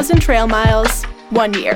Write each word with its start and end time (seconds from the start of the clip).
1,000 0.00 0.18
trail 0.18 0.46
miles, 0.46 1.04
one 1.28 1.52
year. 1.52 1.74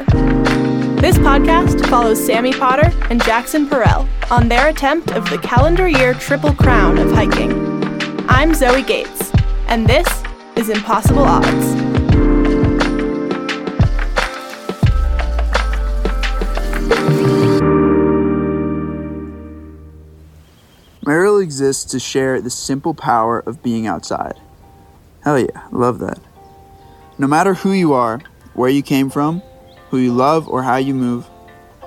This 0.98 1.19
podcast 1.19 1.87
follows 1.90 2.19
Sammy 2.24 2.54
Potter 2.54 2.90
and 3.10 3.22
Jackson 3.22 3.69
Perrell 3.69 4.08
on 4.30 4.48
their 4.48 4.69
attempt 4.69 5.12
of 5.12 5.28
the 5.28 5.37
calendar 5.37 5.87
year 5.87 6.14
Triple 6.14 6.54
Crown 6.54 6.96
of 6.96 7.10
hiking. 7.13 7.53
I'm 8.26 8.54
Zoe 8.54 8.81
Gates, 8.81 9.31
and 9.68 9.87
this 9.87 10.08
is 10.56 10.71
Impossible 10.71 11.22
Odds. 11.22 11.74
Merrell 21.04 21.42
exists 21.42 21.84
to 21.92 22.00
share 22.00 22.41
the 22.41 22.48
simple 22.48 22.95
power 22.95 23.41
of 23.41 23.62
being 23.62 23.86
outside. 23.86 24.41
Hell 25.24 25.38
yeah, 25.38 25.68
love 25.70 25.98
that. 25.98 26.18
No 27.16 27.28
matter 27.28 27.54
who 27.54 27.70
you 27.70 27.92
are, 27.92 28.18
where 28.54 28.68
you 28.68 28.82
came 28.82 29.09
from, 29.09 29.41
who 29.91 29.98
you 29.98 30.12
love, 30.12 30.48
or 30.48 30.64
how 30.64 30.78
you 30.78 30.95
move, 30.95 31.24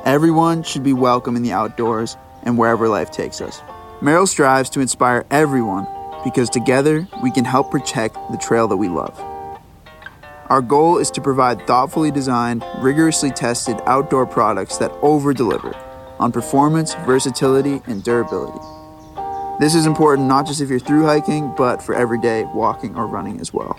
everyone 0.06 0.64
should 0.64 0.84
be 0.84 0.94
welcome 0.94 1.36
in 1.36 1.44
the 1.44 1.52
outdoors 1.52 2.16
and 2.44 2.58
wherever 2.58 2.88
life 2.88 3.12
takes 3.12 3.42
us. 3.42 3.60
Merrell 4.00 4.26
strives 4.26 4.70
to 4.70 4.80
inspire 4.80 5.26
everyone 5.30 5.86
because 6.24 6.50
together 6.50 7.06
we 7.22 7.30
can 7.30 7.44
help 7.44 7.72
protect 7.72 8.16
the 8.32 8.38
trail 8.38 8.70
that 8.70 8.78
we 8.78 8.88
love. 8.88 9.20
Our 10.48 10.62
goal 10.62 10.98
is 10.98 11.12
to 11.12 11.22
provide 11.22 11.68
thoughtfully 11.68 12.10
designed, 12.10 12.64
rigorously 12.80 13.32
tested 13.32 13.82
outdoor 13.86 14.26
products 14.26 14.78
that 14.78 14.92
over 15.02 15.34
deliver 15.34 15.76
on 16.20 16.32
performance, 16.32 16.94
versatility, 17.06 17.82
and 17.86 18.02
durability. 18.02 18.60
This 19.60 19.76
is 19.76 19.88
important 19.88 20.30
not 20.30 20.48
just 20.48 20.62
if 20.62 20.70
you're 20.70 20.80
through 20.80 21.04
hiking, 21.04 21.54
but 21.58 21.82
for 21.82 21.96
everyday 21.96 22.46
walking 22.46 22.96
or 22.96 23.08
running 23.08 23.42
as 23.42 23.54
well. 23.54 23.78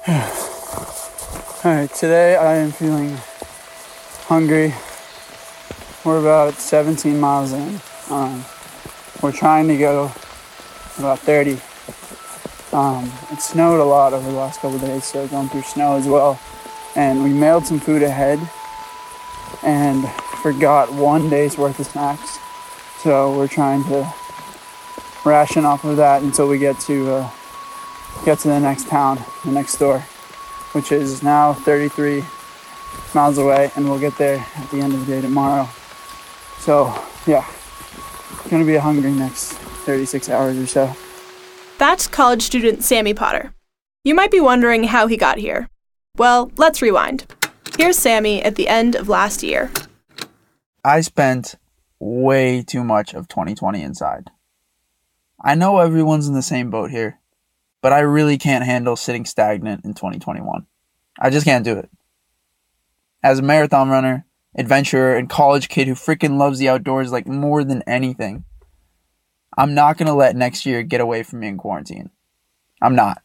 All 0.08 0.14
right, 1.62 1.90
today 1.92 2.34
I 2.34 2.54
am 2.54 2.72
feeling 2.72 3.18
hungry. 4.24 4.72
We're 6.06 6.20
about 6.20 6.54
17 6.54 7.20
miles 7.20 7.52
in. 7.52 7.78
Um, 8.08 8.42
we're 9.20 9.32
trying 9.32 9.68
to 9.68 9.76
go 9.76 10.04
about 10.96 11.18
30. 11.18 11.60
Um, 12.74 13.12
it 13.30 13.42
snowed 13.42 13.78
a 13.78 13.84
lot 13.84 14.14
over 14.14 14.30
the 14.30 14.34
last 14.38 14.60
couple 14.60 14.78
days, 14.78 15.04
so 15.04 15.28
going 15.28 15.50
through 15.50 15.64
snow 15.64 15.96
as 15.96 16.06
well. 16.06 16.40
And 16.96 17.22
we 17.22 17.34
mailed 17.34 17.66
some 17.66 17.78
food 17.78 18.02
ahead 18.02 18.38
and 19.62 20.08
forgot 20.42 20.90
one 20.94 21.28
day's 21.28 21.58
worth 21.58 21.78
of 21.78 21.84
snacks. 21.84 22.38
So 23.02 23.36
we're 23.36 23.48
trying 23.48 23.84
to 23.84 24.10
ration 25.26 25.66
off 25.66 25.84
of 25.84 25.98
that 25.98 26.22
until 26.22 26.48
we 26.48 26.58
get 26.58 26.80
to 26.86 27.10
uh, 27.10 27.30
get 28.24 28.38
to 28.40 28.48
the 28.48 28.60
next 28.60 28.88
town, 28.88 29.24
the 29.44 29.52
next 29.52 29.72
store 29.72 30.04
which 30.72 30.92
is 30.92 31.22
now 31.22 31.52
33 31.52 32.24
miles 33.14 33.38
away, 33.38 33.70
and 33.74 33.88
we'll 33.88 33.98
get 33.98 34.16
there 34.18 34.44
at 34.56 34.70
the 34.70 34.80
end 34.80 34.94
of 34.94 35.04
the 35.04 35.14
day 35.14 35.20
tomorrow. 35.20 35.68
So, 36.58 36.94
yeah, 37.26 37.46
gonna 38.48 38.64
be 38.64 38.76
a 38.76 38.80
hungry 38.80 39.10
next 39.10 39.52
36 39.52 40.28
hours 40.28 40.58
or 40.58 40.66
so. 40.66 40.94
That's 41.78 42.06
college 42.06 42.42
student 42.42 42.84
Sammy 42.84 43.14
Potter. 43.14 43.52
You 44.04 44.14
might 44.14 44.30
be 44.30 44.40
wondering 44.40 44.84
how 44.84 45.06
he 45.06 45.16
got 45.16 45.38
here. 45.38 45.68
Well, 46.16 46.52
let's 46.56 46.82
rewind. 46.82 47.26
Here's 47.76 47.98
Sammy 47.98 48.42
at 48.42 48.56
the 48.56 48.68
end 48.68 48.94
of 48.94 49.08
last 49.08 49.42
year. 49.42 49.70
I 50.84 51.00
spent 51.00 51.56
way 51.98 52.62
too 52.62 52.84
much 52.84 53.14
of 53.14 53.28
2020 53.28 53.82
inside. 53.82 54.30
I 55.42 55.54
know 55.54 55.78
everyone's 55.78 56.28
in 56.28 56.34
the 56.34 56.42
same 56.42 56.70
boat 56.70 56.90
here 56.90 57.19
but 57.82 57.92
I 57.92 58.00
really 58.00 58.38
can't 58.38 58.64
handle 58.64 58.96
sitting 58.96 59.24
stagnant 59.24 59.84
in 59.84 59.94
2021. 59.94 60.66
I 61.18 61.30
just 61.30 61.46
can't 61.46 61.64
do 61.64 61.78
it. 61.78 61.90
As 63.22 63.38
a 63.38 63.42
marathon 63.42 63.90
runner, 63.90 64.26
adventurer, 64.56 65.16
and 65.16 65.28
college 65.28 65.68
kid 65.68 65.88
who 65.88 65.94
freaking 65.94 66.38
loves 66.38 66.58
the 66.58 66.68
outdoors 66.68 67.12
like 67.12 67.26
more 67.26 67.64
than 67.64 67.82
anything, 67.86 68.44
I'm 69.56 69.74
not 69.74 69.98
gonna 69.98 70.14
let 70.14 70.36
next 70.36 70.64
year 70.64 70.82
get 70.82 71.00
away 71.00 71.22
from 71.22 71.40
me 71.40 71.48
in 71.48 71.58
quarantine. 71.58 72.10
I'm 72.80 72.94
not. 72.94 73.22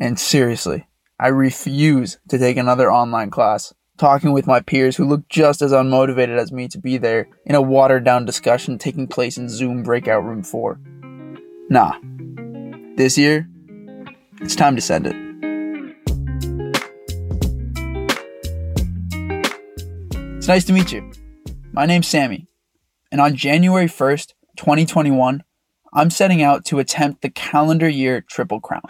And 0.00 0.18
seriously, 0.18 0.86
I 1.18 1.28
refuse 1.28 2.18
to 2.28 2.38
take 2.38 2.56
another 2.56 2.92
online 2.92 3.30
class 3.30 3.72
talking 3.96 4.32
with 4.32 4.46
my 4.46 4.60
peers 4.60 4.96
who 4.96 5.04
look 5.04 5.26
just 5.28 5.62
as 5.62 5.72
unmotivated 5.72 6.36
as 6.38 6.52
me 6.52 6.68
to 6.68 6.78
be 6.78 6.98
there 6.98 7.28
in 7.46 7.54
a 7.54 7.62
watered 7.62 8.04
down 8.04 8.24
discussion 8.24 8.78
taking 8.78 9.06
place 9.06 9.38
in 9.38 9.48
Zoom 9.48 9.82
breakout 9.82 10.24
room 10.24 10.42
4. 10.42 10.78
Nah. 11.70 11.94
This 12.96 13.18
year, 13.18 13.48
it's 14.40 14.54
time 14.54 14.76
to 14.76 14.82
send 14.82 15.06
it. 15.06 15.16
It's 20.36 20.48
nice 20.48 20.64
to 20.64 20.72
meet 20.72 20.92
you. 20.92 21.10
My 21.72 21.86
name's 21.86 22.08
Sammy, 22.08 22.46
and 23.10 23.20
on 23.20 23.34
January 23.34 23.86
1st, 23.86 24.34
2021, 24.56 25.42
I'm 25.92 26.10
setting 26.10 26.42
out 26.42 26.64
to 26.66 26.78
attempt 26.78 27.22
the 27.22 27.30
calendar 27.30 27.88
year 27.88 28.20
Triple 28.20 28.60
Crown. 28.60 28.82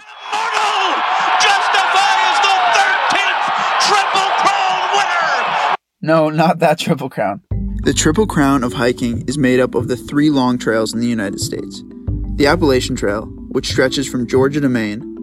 No, 6.02 6.28
not 6.30 6.60
that 6.60 6.78
Triple 6.78 7.10
Crown. 7.10 7.40
The 7.82 7.92
Triple 7.92 8.26
Crown 8.26 8.62
of 8.62 8.74
hiking 8.74 9.26
is 9.26 9.38
made 9.38 9.58
up 9.58 9.74
of 9.74 9.88
the 9.88 9.96
three 9.96 10.30
long 10.30 10.58
trails 10.58 10.92
in 10.92 11.00
the 11.00 11.06
United 11.06 11.40
States 11.40 11.82
the 12.36 12.46
Appalachian 12.46 12.94
Trail, 12.94 13.24
which 13.48 13.70
stretches 13.70 14.06
from 14.06 14.26
Georgia 14.26 14.60
to 14.60 14.68
Maine, 14.68 15.16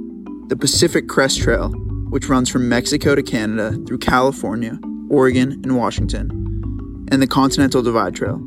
the 0.48 0.58
Pacific 0.58 1.08
Crest 1.08 1.42
Trail, 1.42 1.70
which 2.10 2.28
runs 2.28 2.50
from 2.50 2.68
Mexico 2.68 3.16
to 3.16 3.24
Canada 3.24 3.78
through 3.88 3.98
California, 3.98 4.78
Oregon, 5.10 5.54
and 5.64 5.78
Washington, 5.78 6.30
and 7.12 7.22
the 7.22 7.28
Continental 7.28 7.82
Divide 7.82 8.14
Trail, 8.14 8.38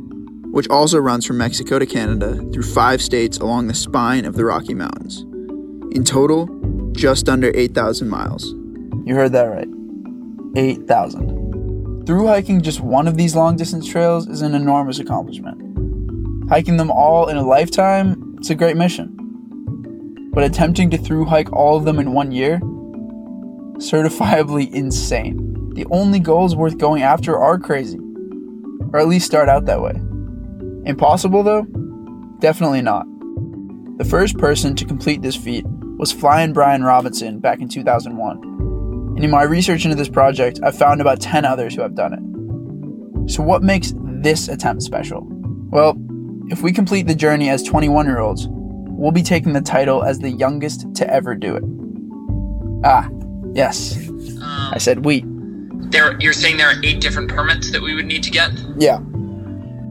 which 0.50 0.68
also 0.68 0.98
runs 0.98 1.24
from 1.24 1.38
Mexico 1.38 1.78
to 1.78 1.86
Canada 1.86 2.36
through 2.52 2.62
five 2.62 3.00
states 3.00 3.38
along 3.38 3.66
the 3.66 3.74
spine 3.74 4.26
of 4.26 4.34
the 4.34 4.44
Rocky 4.44 4.74
Mountains. 4.74 5.22
In 5.96 6.04
total, 6.04 6.48
just 6.92 7.28
under 7.28 7.50
8,000 7.54 8.08
miles. 8.08 8.44
You 9.06 9.14
heard 9.14 9.32
that 9.32 9.44
right 9.44 9.68
8,000. 10.56 12.04
Through 12.06 12.26
hiking 12.26 12.60
just 12.60 12.80
one 12.80 13.08
of 13.08 13.16
these 13.16 13.34
long 13.34 13.56
distance 13.56 13.86
trails 13.86 14.28
is 14.28 14.42
an 14.42 14.54
enormous 14.54 14.98
accomplishment. 14.98 16.48
Hiking 16.50 16.76
them 16.76 16.90
all 16.90 17.28
in 17.28 17.36
a 17.36 17.42
lifetime, 17.42 18.36
it's 18.38 18.50
a 18.50 18.54
great 18.54 18.76
mission 18.76 19.15
but 20.36 20.44
attempting 20.44 20.90
to 20.90 20.98
through 20.98 21.24
hike 21.24 21.50
all 21.50 21.78
of 21.78 21.86
them 21.86 21.98
in 21.98 22.12
one 22.12 22.30
year? 22.30 22.60
Certifiably 23.78 24.70
insane. 24.70 25.72
The 25.72 25.86
only 25.90 26.18
goals 26.20 26.54
worth 26.54 26.76
going 26.76 27.02
after 27.02 27.38
are 27.38 27.58
crazy. 27.58 27.98
Or 28.92 28.98
at 28.98 29.08
least 29.08 29.24
start 29.24 29.48
out 29.48 29.64
that 29.64 29.80
way. 29.80 29.94
Impossible 30.84 31.42
though? 31.42 31.62
Definitely 32.38 32.82
not. 32.82 33.06
The 33.96 34.04
first 34.04 34.36
person 34.36 34.76
to 34.76 34.84
complete 34.84 35.22
this 35.22 35.36
feat 35.36 35.64
was 35.96 36.12
Flying 36.12 36.52
Brian 36.52 36.84
Robinson 36.84 37.38
back 37.38 37.60
in 37.60 37.70
2001. 37.70 38.36
And 39.16 39.24
in 39.24 39.30
my 39.30 39.44
research 39.44 39.86
into 39.86 39.96
this 39.96 40.10
project, 40.10 40.60
I 40.62 40.70
found 40.70 41.00
about 41.00 41.18
10 41.18 41.46
others 41.46 41.74
who 41.74 41.80
have 41.80 41.94
done 41.94 42.12
it. 42.12 43.32
So, 43.32 43.42
what 43.42 43.62
makes 43.62 43.94
this 43.96 44.48
attempt 44.48 44.82
special? 44.82 45.26
Well, 45.70 45.96
if 46.48 46.62
we 46.62 46.74
complete 46.74 47.06
the 47.06 47.14
journey 47.14 47.48
as 47.48 47.62
21 47.62 48.04
year 48.04 48.18
olds, 48.18 48.48
will 48.96 49.12
be 49.12 49.22
taking 49.22 49.52
the 49.52 49.60
title 49.60 50.02
as 50.02 50.18
the 50.18 50.30
youngest 50.30 50.94
to 50.96 51.08
ever 51.12 51.34
do 51.34 51.56
it. 51.56 51.64
Ah, 52.84 53.08
yes. 53.52 54.08
Um, 54.08 54.42
I 54.72 54.78
said 54.78 55.04
we. 55.04 55.24
There, 55.90 56.18
you're 56.20 56.32
saying 56.32 56.56
there 56.56 56.68
are 56.68 56.82
eight 56.82 57.00
different 57.00 57.28
permits 57.28 57.70
that 57.70 57.80
we 57.80 57.94
would 57.94 58.06
need 58.06 58.22
to 58.24 58.30
get. 58.30 58.50
Yeah. 58.76 58.98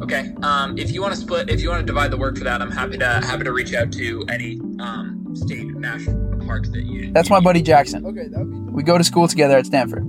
Okay. 0.01 0.33
Um, 0.43 0.77
if 0.77 0.91
you 0.91 1.01
want 1.01 1.13
to 1.13 1.19
split, 1.19 1.49
if 1.49 1.61
you 1.61 1.69
want 1.69 1.81
to 1.81 1.85
divide 1.85 2.11
the 2.11 2.17
work 2.17 2.37
for 2.37 2.43
that, 2.43 2.61
I'm 2.61 2.71
happy 2.71 2.97
to 2.97 3.05
happy 3.05 3.43
to 3.43 3.53
reach 3.53 3.73
out 3.73 3.91
to 3.93 4.25
any 4.29 4.59
um, 4.79 5.33
state 5.33 5.67
national 5.67 6.45
parks 6.45 6.69
that 6.69 6.83
you. 6.83 7.11
That's 7.13 7.29
you 7.29 7.35
my 7.35 7.39
buddy 7.39 7.61
Jackson. 7.61 8.05
Okay, 8.05 8.27
that 8.27 8.39
would 8.39 8.67
be. 8.67 8.73
We 8.73 8.83
go 8.83 8.97
to 8.97 9.03
school 9.03 9.27
together 9.27 9.57
at 9.57 9.65
Stanford. 9.65 10.05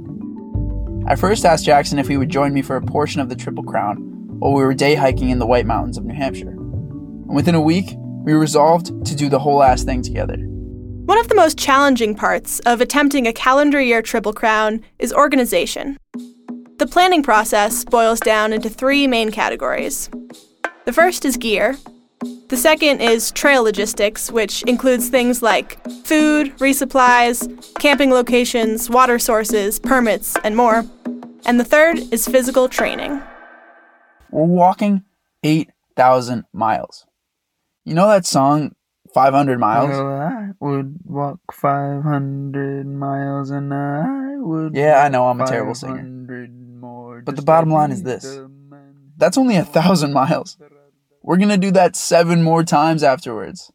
I 1.06 1.14
first 1.14 1.44
asked 1.44 1.64
Jackson 1.64 2.00
if 2.00 2.08
he 2.08 2.16
would 2.16 2.30
join 2.30 2.52
me 2.52 2.62
for 2.62 2.76
a 2.76 2.82
portion 2.82 3.20
of 3.20 3.28
the 3.28 3.36
Triple 3.36 3.62
Crown 3.62 3.96
while 4.40 4.52
we 4.52 4.64
were 4.64 4.74
day 4.74 4.96
hiking 4.96 5.30
in 5.30 5.38
the 5.38 5.46
White 5.46 5.66
Mountains 5.66 5.96
of 5.96 6.04
New 6.04 6.14
Hampshire. 6.14 6.50
And 6.50 7.34
within 7.34 7.54
a 7.54 7.60
week, 7.60 7.96
we 8.26 8.32
resolved 8.32 9.06
to 9.06 9.14
do 9.14 9.28
the 9.28 9.38
whole 9.38 9.62
ass 9.62 9.84
thing 9.84 10.02
together. 10.02 10.36
One 10.36 11.18
of 11.18 11.28
the 11.28 11.36
most 11.36 11.56
challenging 11.56 12.16
parts 12.16 12.58
of 12.66 12.80
attempting 12.80 13.28
a 13.28 13.32
calendar 13.32 13.80
year 13.80 14.02
Triple 14.02 14.32
Crown 14.32 14.82
is 14.98 15.12
organization. 15.12 15.96
The 16.78 16.88
planning 16.90 17.22
process 17.22 17.84
boils 17.84 18.18
down 18.18 18.52
into 18.52 18.68
three 18.68 19.06
main 19.06 19.30
categories. 19.30 20.10
The 20.84 20.92
first 20.92 21.24
is 21.24 21.36
gear. 21.36 21.76
The 22.48 22.56
second 22.56 23.00
is 23.00 23.30
trail 23.30 23.62
logistics, 23.62 24.32
which 24.32 24.62
includes 24.64 25.08
things 25.08 25.40
like 25.40 25.80
food, 26.04 26.56
resupplies, 26.58 27.46
camping 27.78 28.10
locations, 28.10 28.90
water 28.90 29.20
sources, 29.20 29.78
permits, 29.78 30.36
and 30.42 30.56
more. 30.56 30.84
And 31.44 31.60
the 31.60 31.64
third 31.64 31.98
is 32.12 32.26
physical 32.26 32.68
training. 32.68 33.22
We're 34.32 34.44
walking 34.44 35.04
8,000 35.44 36.44
miles. 36.52 37.06
You 37.86 37.94
know 37.94 38.08
that 38.08 38.26
song, 38.26 38.74
500 39.14 39.60
miles. 39.60 39.90
Well, 39.90 40.08
I 40.08 40.48
would 40.58 40.98
walk 41.04 41.38
500 41.52 42.84
miles 42.84 43.50
and 43.50 43.72
I 43.72 44.36
would. 44.38 44.74
Yeah, 44.74 45.04
I 45.04 45.08
know, 45.08 45.28
I'm 45.28 45.40
a 45.40 45.46
terrible 45.46 45.76
singer. 45.76 46.02
More 46.80 47.22
But 47.24 47.36
the 47.36 47.42
bottom 47.42 47.70
line 47.70 47.92
is 47.92 48.02
this. 48.02 48.40
That's 49.16 49.38
only 49.38 49.54
a 49.54 49.64
thousand 49.64 50.12
miles. 50.12 50.58
We're 51.22 51.36
gonna 51.36 51.56
do 51.56 51.70
that 51.70 51.94
seven 51.94 52.42
more 52.42 52.64
times 52.64 53.04
afterwards. 53.04 53.70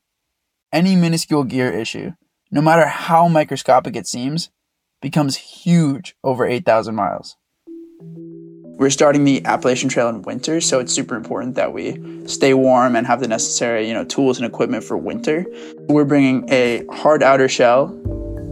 Any 0.73 0.97
minuscule 0.97 1.45
gear 1.45 1.71
issue, 1.71 2.11
no 2.51 2.61
matter 2.61 2.87
how 2.87 3.29
microscopic 3.29 3.95
it 3.95 4.07
seems, 4.07 4.49
becomes 5.01 5.37
huge 5.37 6.15
over 6.21 6.45
8,000 6.45 6.95
miles. 6.95 7.37
We're 8.81 8.89
starting 8.89 9.25
the 9.25 9.45
Appalachian 9.45 9.89
Trail 9.89 10.09
in 10.09 10.23
winter, 10.23 10.59
so 10.59 10.79
it's 10.79 10.91
super 10.91 11.15
important 11.15 11.53
that 11.53 11.71
we 11.71 12.01
stay 12.25 12.55
warm 12.55 12.95
and 12.95 13.05
have 13.05 13.19
the 13.19 13.27
necessary, 13.27 13.87
you 13.87 13.93
know, 13.93 14.03
tools 14.03 14.39
and 14.39 14.45
equipment 14.47 14.83
for 14.83 14.97
winter. 14.97 15.45
We're 15.81 16.03
bringing 16.03 16.51
a 16.51 16.83
hard 16.91 17.21
outer 17.21 17.47
shell, 17.47 17.89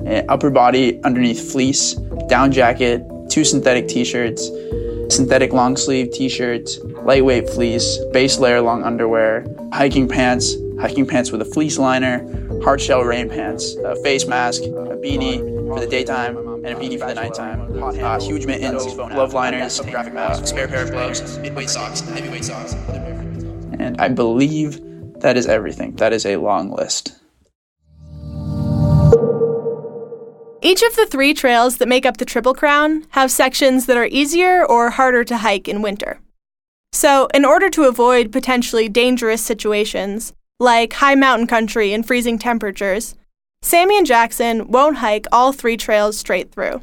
an 0.06 0.28
upper 0.30 0.52
body 0.52 1.04
underneath 1.04 1.52
fleece, 1.52 1.96
down 2.28 2.52
jacket, 2.52 3.04
two 3.32 3.44
synthetic 3.44 3.88
t-shirts, 3.88 4.52
synthetic 5.10 5.52
long 5.52 5.76
sleeve 5.76 6.12
t-shirts, 6.12 6.78
lightweight 7.02 7.50
fleece, 7.50 7.98
base 8.14 8.38
layer 8.38 8.62
long 8.62 8.84
underwear, 8.84 9.48
hiking 9.74 10.08
pants, 10.08 10.54
hiking 10.80 11.08
pants 11.08 11.32
with 11.32 11.42
a 11.42 11.46
fleece 11.46 11.80
liner, 11.80 12.20
hard 12.64 12.80
shell 12.80 13.02
rain 13.02 13.30
pants, 13.30 13.78
a 13.78 13.96
face 14.04 14.28
mask, 14.28 14.62
a 14.62 14.96
beanie 15.02 15.40
for 15.68 15.80
the 15.80 15.88
daytime, 15.88 16.49
and 16.70 16.78
a 16.78 16.82
beanie 16.82 17.00
for 17.00 17.08
the 17.08 17.16
nighttime. 17.16 17.84
Uh, 17.84 18.20
huge 18.20 18.46
mittens, 18.46 18.86
glove 18.94 19.34
liners, 19.34 19.80
uh, 19.80 20.34
spare 20.46 20.68
pair 20.68 20.84
of 20.84 20.92
gloves, 20.92 21.38
midweight 21.40 21.70
socks, 21.70 22.02
heavyweight 22.02 22.46
socks. 22.46 22.74
And 22.74 24.00
I 24.00 24.10
believe 24.10 24.80
that 25.22 25.38
is 25.38 25.48
everything. 25.48 25.96
That 25.96 26.14
is 26.14 26.26
a 26.26 26.38
long 26.38 26.72
list. 26.72 27.16
Each 30.62 30.82
of 30.82 30.96
the 30.96 31.08
three 31.10 31.34
trails 31.34 31.78
that 31.78 31.88
make 31.88 32.06
up 32.06 32.18
the 32.18 32.26
Triple 32.26 32.54
Crown 32.54 33.06
have 33.12 33.32
sections 33.32 33.86
that 33.86 33.96
are 33.96 34.08
easier 34.08 34.66
or 34.66 34.90
harder 34.90 35.24
to 35.24 35.38
hike 35.38 35.68
in 35.68 35.82
winter. 35.82 36.20
So, 36.92 37.28
in 37.34 37.46
order 37.46 37.70
to 37.70 37.84
avoid 37.84 38.32
potentially 38.32 38.90
dangerous 38.90 39.42
situations, 39.42 40.34
like 40.60 40.94
high 40.94 41.16
mountain 41.16 41.48
country 41.48 41.94
and 41.94 42.06
freezing 42.06 42.38
temperatures, 42.38 43.16
Sammy 43.62 43.98
and 43.98 44.08
Jackson 44.08 44.68
won't 44.68 44.98
hike 44.98 45.26
all 45.32 45.52
three 45.52 45.78
trails 45.78 46.18
straight 46.18 46.52
through. 46.52 46.82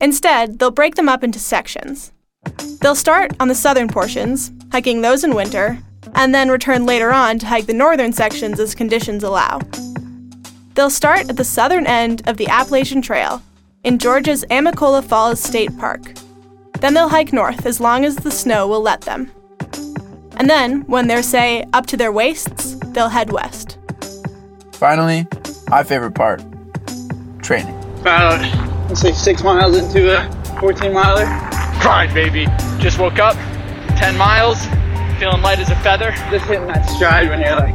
Instead, 0.00 0.58
they'll 0.58 0.70
break 0.70 0.94
them 0.94 1.08
up 1.08 1.22
into 1.22 1.38
sections. 1.38 2.12
They'll 2.80 2.94
start 2.94 3.32
on 3.40 3.48
the 3.48 3.54
southern 3.54 3.88
portions, 3.88 4.52
hiking 4.72 5.02
those 5.02 5.24
in 5.24 5.34
winter, 5.34 5.78
and 6.14 6.34
then 6.34 6.50
return 6.50 6.86
later 6.86 7.12
on 7.12 7.38
to 7.38 7.46
hike 7.46 7.66
the 7.66 7.72
northern 7.72 8.12
sections 8.12 8.60
as 8.60 8.74
conditions 8.74 9.22
allow. 9.22 9.60
They'll 10.74 10.90
start 10.90 11.28
at 11.28 11.36
the 11.36 11.44
southern 11.44 11.86
end 11.86 12.22
of 12.28 12.36
the 12.36 12.48
Appalachian 12.48 13.02
Trail 13.02 13.42
in 13.84 13.98
Georgia's 13.98 14.44
Amicalola 14.50 15.02
Falls 15.04 15.40
State 15.40 15.76
Park. 15.78 16.14
Then 16.80 16.94
they'll 16.94 17.08
hike 17.08 17.32
north 17.32 17.64
as 17.64 17.80
long 17.80 18.04
as 18.04 18.16
the 18.16 18.30
snow 18.30 18.68
will 18.68 18.82
let 18.82 19.02
them. 19.02 19.30
And 20.36 20.50
then, 20.50 20.82
when 20.82 21.06
they're, 21.06 21.22
say, 21.22 21.64
up 21.72 21.86
to 21.86 21.96
their 21.96 22.12
waists, 22.12 22.76
they'll 22.88 23.08
head 23.08 23.32
west. 23.32 23.78
Finally, 24.72 25.26
my 25.68 25.82
favorite 25.82 26.12
part 26.12 26.44
training. 27.42 27.74
About, 28.00 28.40
let's 28.88 29.00
say, 29.00 29.12
six 29.12 29.42
miles 29.42 29.76
into 29.76 30.16
a 30.16 30.60
14 30.60 30.92
miler. 30.92 31.24
Grind, 31.80 32.14
baby. 32.14 32.46
Just 32.78 32.98
woke 32.98 33.18
up, 33.18 33.34
10 33.96 34.16
miles, 34.16 34.64
feeling 35.18 35.42
light 35.42 35.58
as 35.58 35.70
a 35.70 35.76
feather. 35.76 36.12
Just 36.30 36.46
hitting 36.46 36.66
that 36.68 36.88
stride 36.88 37.28
when 37.28 37.40
you're 37.40 37.56
like, 37.56 37.74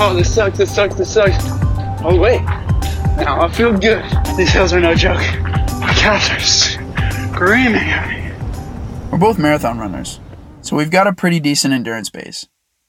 oh, 0.00 0.14
this 0.14 0.34
sucks, 0.34 0.58
this 0.58 0.74
sucks, 0.74 0.94
this 0.94 1.12
sucks. 1.12 1.36
Oh, 2.04 2.18
wait. 2.18 2.42
Now 3.16 3.42
I 3.42 3.48
feel 3.50 3.76
good. 3.76 4.04
These 4.36 4.50
hills 4.50 4.72
are 4.72 4.80
no 4.80 4.94
joke. 4.94 5.20
My 5.80 5.92
calves 5.96 6.30
are 6.30 6.40
screaming 6.40 7.76
at 7.76 8.08
me. 8.08 8.32
We're 9.10 9.18
both 9.18 9.38
marathon 9.38 9.78
runners, 9.78 10.20
so 10.62 10.76
we've 10.76 10.90
got 10.90 11.06
a 11.06 11.12
pretty 11.12 11.38
decent 11.38 11.74
endurance 11.74 12.08
base. 12.08 12.46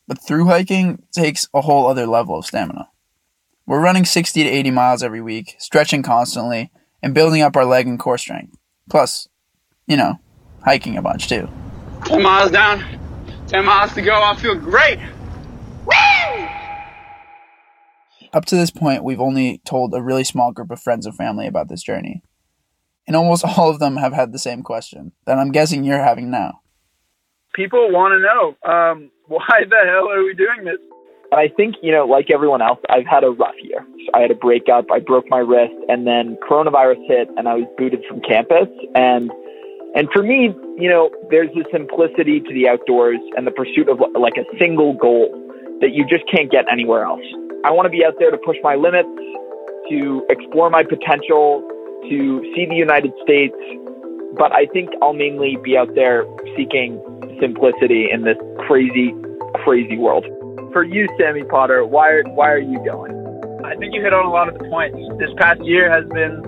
But 0.07 0.21
through 0.21 0.45
hiking 0.45 1.03
takes 1.11 1.47
a 1.53 1.61
whole 1.61 1.87
other 1.87 2.05
level 2.07 2.37
of 2.37 2.45
stamina. 2.45 2.89
We're 3.65 3.79
running 3.81 4.03
60 4.03 4.43
to 4.43 4.49
80 4.49 4.71
miles 4.71 5.03
every 5.03 5.21
week, 5.21 5.55
stretching 5.57 6.03
constantly, 6.03 6.69
and 7.01 7.13
building 7.13 7.41
up 7.41 7.55
our 7.55 7.63
leg 7.63 7.87
and 7.87 7.97
core 7.97 8.17
strength. 8.17 8.57
Plus, 8.89 9.29
you 9.87 9.95
know, 9.95 10.19
hiking 10.65 10.97
a 10.97 11.01
bunch 11.01 11.29
too. 11.29 11.47
10 12.05 12.21
miles 12.21 12.51
down, 12.51 12.83
10 13.47 13.63
miles 13.63 13.93
to 13.93 14.01
go. 14.01 14.21
I 14.21 14.35
feel 14.35 14.55
great. 14.55 14.99
Woo! 15.85 16.47
Up 18.33 18.43
to 18.45 18.55
this 18.55 18.71
point, 18.71 19.03
we've 19.03 19.21
only 19.21 19.59
told 19.59 19.93
a 19.93 20.01
really 20.01 20.25
small 20.25 20.51
group 20.51 20.69
of 20.69 20.81
friends 20.81 21.05
and 21.05 21.15
family 21.15 21.47
about 21.47 21.69
this 21.69 21.83
journey. 21.83 22.21
And 23.07 23.15
almost 23.15 23.45
all 23.57 23.69
of 23.69 23.79
them 23.79 23.95
have 23.95 24.11
had 24.11 24.33
the 24.33 24.39
same 24.39 24.61
question 24.61 25.13
that 25.25 25.37
I'm 25.37 25.51
guessing 25.53 25.85
you're 25.85 26.03
having 26.03 26.29
now. 26.29 26.59
people 27.53 27.91
want 27.91 28.11
to 28.11 28.19
know 28.19 28.71
um, 28.73 29.11
why 29.27 29.63
the 29.69 29.85
hell 29.85 30.09
are 30.09 30.23
we 30.23 30.33
doing 30.33 30.65
this? 30.65 30.79
And 31.33 31.39
I 31.39 31.47
think, 31.47 31.77
you 31.81 31.91
know, 31.91 32.05
like 32.05 32.29
everyone 32.29 32.61
else, 32.61 32.77
I've 32.89 33.07
had 33.07 33.23
a 33.23 33.31
rough 33.31 33.55
year. 33.59 33.83
I 34.13 34.19
had 34.19 34.29
a 34.29 34.35
breakup, 34.35 34.91
I 34.91 34.99
broke 34.99 35.27
my 35.31 35.39
wrist, 35.39 35.73
and 35.89 36.05
then 36.05 36.37
coronavirus 36.47 37.01
hit, 37.07 37.27
and 37.35 37.49
I 37.49 37.55
was 37.55 37.65
booted 37.75 38.03
from 38.07 38.21
campus. 38.21 38.69
And 38.93 39.31
and 39.95 40.07
for 40.13 40.21
me, 40.21 40.53
you 40.77 40.87
know, 40.87 41.09
there's 41.31 41.49
a 41.57 41.65
simplicity 41.71 42.39
to 42.39 42.53
the 42.53 42.69
outdoors 42.69 43.17
and 43.35 43.47
the 43.47 43.51
pursuit 43.51 43.89
of 43.89 43.99
like 44.13 44.37
a 44.37 44.45
single 44.59 44.93
goal 44.93 45.33
that 45.81 45.89
you 45.91 46.05
just 46.05 46.23
can't 46.29 46.51
get 46.51 46.65
anywhere 46.71 47.03
else. 47.03 47.25
I 47.65 47.71
want 47.71 47.87
to 47.87 47.89
be 47.89 48.05
out 48.05 48.13
there 48.19 48.29
to 48.29 48.37
push 48.37 48.57
my 48.61 48.75
limits, 48.75 49.09
to 49.89 50.23
explore 50.29 50.69
my 50.69 50.83
potential, 50.83 51.67
to 52.11 52.41
see 52.53 52.67
the 52.69 52.75
United 52.75 53.11
States. 53.23 53.57
But 54.37 54.53
I 54.53 54.67
think 54.67 54.91
I'll 55.01 55.17
mainly 55.17 55.57
be 55.63 55.77
out 55.77 55.95
there 55.95 56.25
seeking 56.55 57.01
simplicity 57.41 58.11
in 58.11 58.21
this 58.21 58.37
crazy, 58.67 59.15
crazy 59.65 59.97
world. 59.97 60.25
For 60.73 60.83
you, 60.83 61.07
Sammy 61.21 61.43
Potter, 61.43 61.85
why 61.85 62.25
why 62.33 62.49
are 62.49 62.57
you 62.57 62.81
going? 62.83 63.13
I 63.63 63.77
think 63.77 63.93
you 63.93 64.01
hit 64.01 64.11
on 64.11 64.25
a 64.25 64.33
lot 64.33 64.49
of 64.49 64.57
the 64.57 64.65
points. 64.65 64.97
This 65.21 65.29
past 65.37 65.61
year 65.61 65.85
has 65.85 66.01
been 66.09 66.41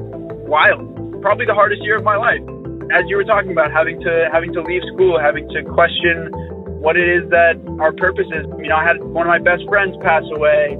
wild. 0.49 0.81
Probably 1.21 1.45
the 1.45 1.53
hardest 1.53 1.85
year 1.85 1.97
of 1.97 2.03
my 2.03 2.17
life. 2.17 2.41
As 2.89 3.05
you 3.05 3.17
were 3.17 3.23
talking 3.23 3.51
about 3.53 3.69
having 3.69 4.01
to 4.01 4.29
having 4.33 4.51
to 4.53 4.65
leave 4.65 4.81
school, 4.93 5.21
having 5.21 5.47
to 5.53 5.61
question 5.77 6.33
what 6.81 6.97
it 6.97 7.05
is 7.05 7.29
that 7.29 7.61
our 7.77 7.93
purpose 7.93 8.25
is. 8.33 8.49
You 8.57 8.69
know, 8.69 8.77
I 8.77 8.85
had 8.85 8.97
one 8.97 9.29
of 9.29 9.31
my 9.31 9.37
best 9.37 9.61
friends 9.69 9.93
pass 10.01 10.25
away. 10.33 10.73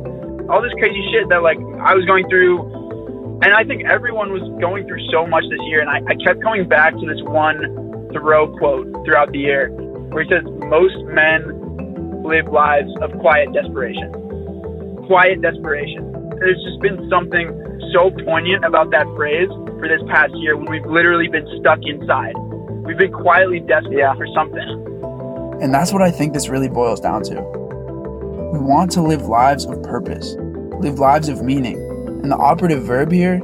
All 0.50 0.58
this 0.62 0.74
crazy 0.82 1.06
shit 1.14 1.30
that 1.30 1.46
like 1.46 1.62
I 1.86 1.94
was 1.94 2.02
going 2.10 2.26
through 2.30 2.66
and 3.46 3.54
I 3.54 3.62
think 3.62 3.86
everyone 3.86 4.34
was 4.34 4.42
going 4.58 4.90
through 4.90 5.06
so 5.14 5.26
much 5.30 5.46
this 5.54 5.62
year 5.70 5.86
and 5.86 5.90
I, 5.90 6.02
I 6.10 6.18
kept 6.18 6.42
coming 6.42 6.66
back 6.68 6.98
to 6.98 7.06
this 7.06 7.22
one 7.30 7.62
Thoreau 8.10 8.50
quote 8.58 8.90
throughout 9.06 9.30
the 9.34 9.40
year 9.40 9.70
where 10.10 10.24
he 10.26 10.30
says 10.34 10.42
most 10.66 10.98
men 11.14 11.65
live 12.26 12.48
lives 12.52 12.90
of 13.02 13.12
quiet 13.20 13.54
desperation. 13.54 14.12
Quiet 15.08 15.42
desperation. 15.42 16.12
There's 16.40 16.62
just 16.64 16.82
been 16.82 17.08
something 17.10 17.48
so 17.94 18.10
poignant 18.26 18.66
about 18.66 18.92
that 18.92 19.06
phrase 19.16 19.50
for 19.80 19.88
this 19.88 20.02
past 20.10 20.34
year 20.36 20.58
when 20.58 20.70
we've 20.70 20.86
literally 20.86 21.28
been 21.28 21.48
stuck 21.60 21.80
inside. 21.86 22.34
We've 22.86 22.98
been 22.98 23.12
quietly 23.14 23.60
desperate 23.62 23.98
Yeah. 23.98 24.16
for 24.16 24.28
something. 24.34 25.60
And 25.62 25.74
that's 25.74 25.94
what 25.94 26.02
I 26.02 26.12
think 26.12 26.34
this 26.34 26.50
really 26.50 26.68
boils 26.68 27.00
down 27.00 27.24
to. 27.24 27.36
We 28.52 28.60
want 28.60 28.92
to 28.92 29.02
live 29.02 29.28
lives 29.28 29.66
of 29.66 29.82
purpose, 29.84 30.36
live 30.80 31.00
lives 31.00 31.30
of 31.30 31.44
meaning. 31.44 31.78
And 32.24 32.32
the 32.32 32.36
operative 32.38 32.84
verb 32.84 33.12
here 33.12 33.42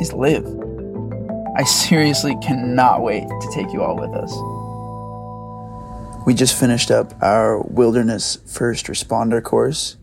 is 0.00 0.12
live. 0.12 0.46
I 1.56 1.64
seriously 1.88 2.36
cannot 2.42 3.02
wait 3.02 3.26
to 3.28 3.50
take 3.54 3.72
you 3.72 3.82
all 3.82 3.96
with 3.96 4.10
us. 4.14 4.32
We 6.24 6.34
just 6.34 6.58
finished 6.58 6.92
up 6.92 7.14
our 7.20 7.60
wilderness 7.60 8.38
first 8.46 8.86
responder 8.86 9.42
course 9.42 9.96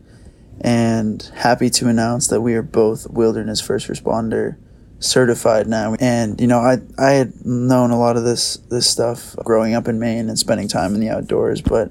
and 0.60 1.22
happy 1.34 1.70
to 1.70 1.88
announce 1.88 2.26
that 2.26 2.42
we 2.42 2.54
are 2.54 2.62
both 2.62 3.08
wilderness 3.08 3.62
first 3.62 3.88
responder 3.88 4.58
certified 4.98 5.66
now. 5.66 5.94
And 5.98 6.38
you 6.38 6.46
know, 6.46 6.58
I 6.58 6.78
I 6.98 7.12
had 7.12 7.46
known 7.46 7.90
a 7.90 7.98
lot 7.98 8.18
of 8.18 8.24
this 8.24 8.58
this 8.68 8.86
stuff 8.86 9.34
growing 9.36 9.74
up 9.74 9.88
in 9.88 9.98
Maine 9.98 10.28
and 10.28 10.38
spending 10.38 10.68
time 10.68 10.94
in 10.94 11.00
the 11.00 11.08
outdoors, 11.08 11.62
but 11.62 11.90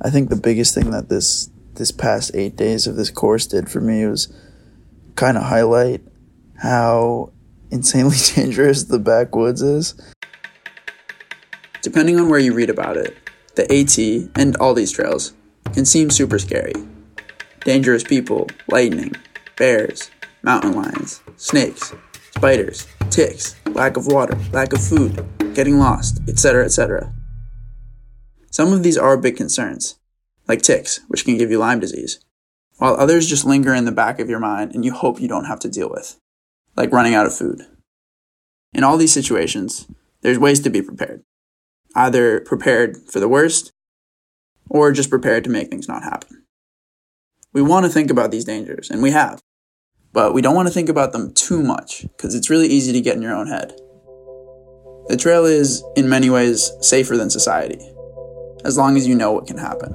I 0.00 0.08
think 0.08 0.30
the 0.30 0.36
biggest 0.36 0.74
thing 0.74 0.90
that 0.92 1.10
this 1.10 1.50
this 1.74 1.92
past 1.92 2.30
8 2.34 2.56
days 2.56 2.86
of 2.86 2.96
this 2.96 3.10
course 3.10 3.46
did 3.46 3.70
for 3.70 3.82
me 3.82 4.06
was 4.06 4.32
kind 5.16 5.36
of 5.36 5.42
highlight 5.42 6.00
how 6.56 7.30
insanely 7.70 8.16
dangerous 8.34 8.84
the 8.84 8.98
backwoods 8.98 9.60
is. 9.60 9.94
Depending 11.82 12.18
on 12.18 12.30
where 12.30 12.38
you 12.38 12.54
read 12.54 12.70
about 12.70 12.96
it, 12.96 13.14
the 13.56 13.64
AT 13.72 14.30
and 14.40 14.56
all 14.56 14.74
these 14.74 14.92
trails 14.92 15.32
can 15.72 15.84
seem 15.84 16.10
super 16.10 16.38
scary. 16.38 16.74
Dangerous 17.64 18.04
people, 18.04 18.48
lightning, 18.68 19.12
bears, 19.56 20.10
mountain 20.42 20.72
lions, 20.72 21.22
snakes, 21.36 21.92
spiders, 22.30 22.86
ticks, 23.10 23.56
lack 23.66 23.96
of 23.96 24.06
water, 24.06 24.38
lack 24.52 24.72
of 24.72 24.82
food, 24.82 25.26
getting 25.54 25.78
lost, 25.78 26.20
etc., 26.28 26.64
etc. 26.64 27.12
Some 28.50 28.72
of 28.72 28.82
these 28.82 28.96
are 28.96 29.16
big 29.16 29.36
concerns, 29.36 29.98
like 30.46 30.62
ticks, 30.62 31.00
which 31.08 31.24
can 31.24 31.36
give 31.36 31.50
you 31.50 31.58
Lyme 31.58 31.80
disease. 31.80 32.20
while 32.78 32.94
others 32.94 33.26
just 33.26 33.46
linger 33.46 33.74
in 33.74 33.86
the 33.86 33.92
back 33.92 34.20
of 34.20 34.28
your 34.28 34.38
mind 34.38 34.74
and 34.74 34.84
you 34.84 34.92
hope 34.92 35.20
you 35.20 35.28
don't 35.28 35.46
have 35.46 35.58
to 35.60 35.68
deal 35.68 35.90
with, 35.90 36.20
like 36.76 36.92
running 36.92 37.14
out 37.14 37.26
of 37.26 37.34
food. 37.34 37.62
In 38.74 38.84
all 38.84 38.98
these 38.98 39.12
situations, 39.12 39.86
there's 40.20 40.38
ways 40.38 40.60
to 40.60 40.70
be 40.70 40.82
prepared. 40.82 41.22
Either 41.96 42.40
prepared 42.40 42.98
for 43.10 43.18
the 43.20 43.28
worst, 43.28 43.72
or 44.68 44.92
just 44.92 45.10
prepared 45.10 45.42
to 45.44 45.50
make 45.50 45.70
things 45.70 45.88
not 45.88 46.02
happen. 46.02 46.44
We 47.54 47.62
want 47.62 47.86
to 47.86 47.90
think 47.90 48.10
about 48.10 48.30
these 48.30 48.44
dangers, 48.44 48.90
and 48.90 49.02
we 49.02 49.12
have, 49.12 49.40
but 50.12 50.34
we 50.34 50.42
don't 50.42 50.54
want 50.54 50.68
to 50.68 50.74
think 50.74 50.90
about 50.90 51.12
them 51.12 51.32
too 51.32 51.62
much 51.62 52.02
because 52.02 52.34
it's 52.34 52.50
really 52.50 52.68
easy 52.68 52.92
to 52.92 53.00
get 53.00 53.16
in 53.16 53.22
your 53.22 53.34
own 53.34 53.46
head. 53.46 53.72
The 55.08 55.16
trail 55.16 55.46
is, 55.46 55.82
in 55.96 56.08
many 56.08 56.28
ways, 56.28 56.70
safer 56.82 57.16
than 57.16 57.30
society, 57.30 57.80
as 58.64 58.76
long 58.76 58.96
as 58.98 59.06
you 59.06 59.14
know 59.14 59.32
what 59.32 59.46
can 59.46 59.56
happen. 59.56 59.94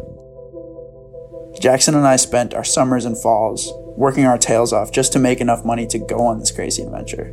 Jackson 1.60 1.94
and 1.94 2.08
I 2.08 2.16
spent 2.16 2.56
our 2.56 2.64
summers 2.64 3.06
and 3.06 3.16
falls 3.16 3.72
working 3.96 4.26
our 4.26 4.40
tails 4.40 4.74
off 4.74 4.92
just 4.92 5.14
to 5.14 5.20
make 5.20 5.40
enough 5.40 5.64
money 5.64 5.86
to 5.86 6.00
go 6.00 6.26
on 6.26 6.40
this 6.40 6.50
crazy 6.50 6.82
adventure. 6.82 7.32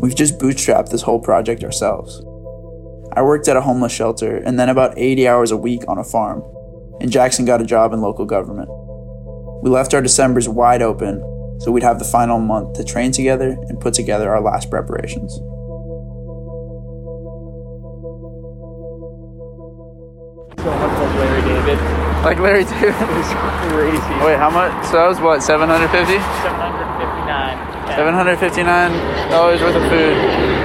We've 0.00 0.16
just 0.16 0.38
bootstrapped 0.38 0.90
this 0.90 1.02
whole 1.02 1.20
project 1.20 1.62
ourselves. 1.62 2.20
I 3.14 3.22
worked 3.22 3.48
at 3.48 3.56
a 3.56 3.60
homeless 3.60 3.92
shelter 3.92 4.36
and 4.36 4.58
then 4.58 4.68
about 4.68 4.96
80 4.96 5.26
hours 5.26 5.50
a 5.50 5.56
week 5.56 5.82
on 5.88 5.98
a 5.98 6.04
farm, 6.04 6.42
and 7.00 7.10
Jackson 7.10 7.44
got 7.44 7.60
a 7.60 7.64
job 7.64 7.92
in 7.92 8.00
local 8.00 8.24
government. 8.24 8.68
We 9.62 9.70
left 9.70 9.94
our 9.94 10.02
Decembers 10.02 10.48
wide 10.48 10.82
open 10.82 11.22
so 11.60 11.72
we'd 11.72 11.82
have 11.82 11.98
the 11.98 12.04
final 12.04 12.38
month 12.38 12.74
to 12.76 12.84
train 12.84 13.10
together 13.10 13.56
and 13.68 13.80
put 13.80 13.94
together 13.94 14.30
our 14.30 14.40
last 14.40 14.70
preparations. 14.70 15.34
So 20.58 20.64
much 20.64 20.98
like 20.98 21.14
Larry 21.18 21.42
David. 21.42 21.78
Like 22.24 22.38
Larry 22.38 22.64
David. 22.64 22.94
Crazy. 22.94 24.14
Wait, 24.24 24.38
how 24.38 24.50
much? 24.50 24.86
So 24.86 24.92
that 24.92 25.08
was 25.08 25.20
what, 25.20 25.42
750? 25.42 26.12
759. 26.14 27.58
$759 27.98 29.60
worth 29.60 29.76
of 29.76 29.82
food. 29.90 30.57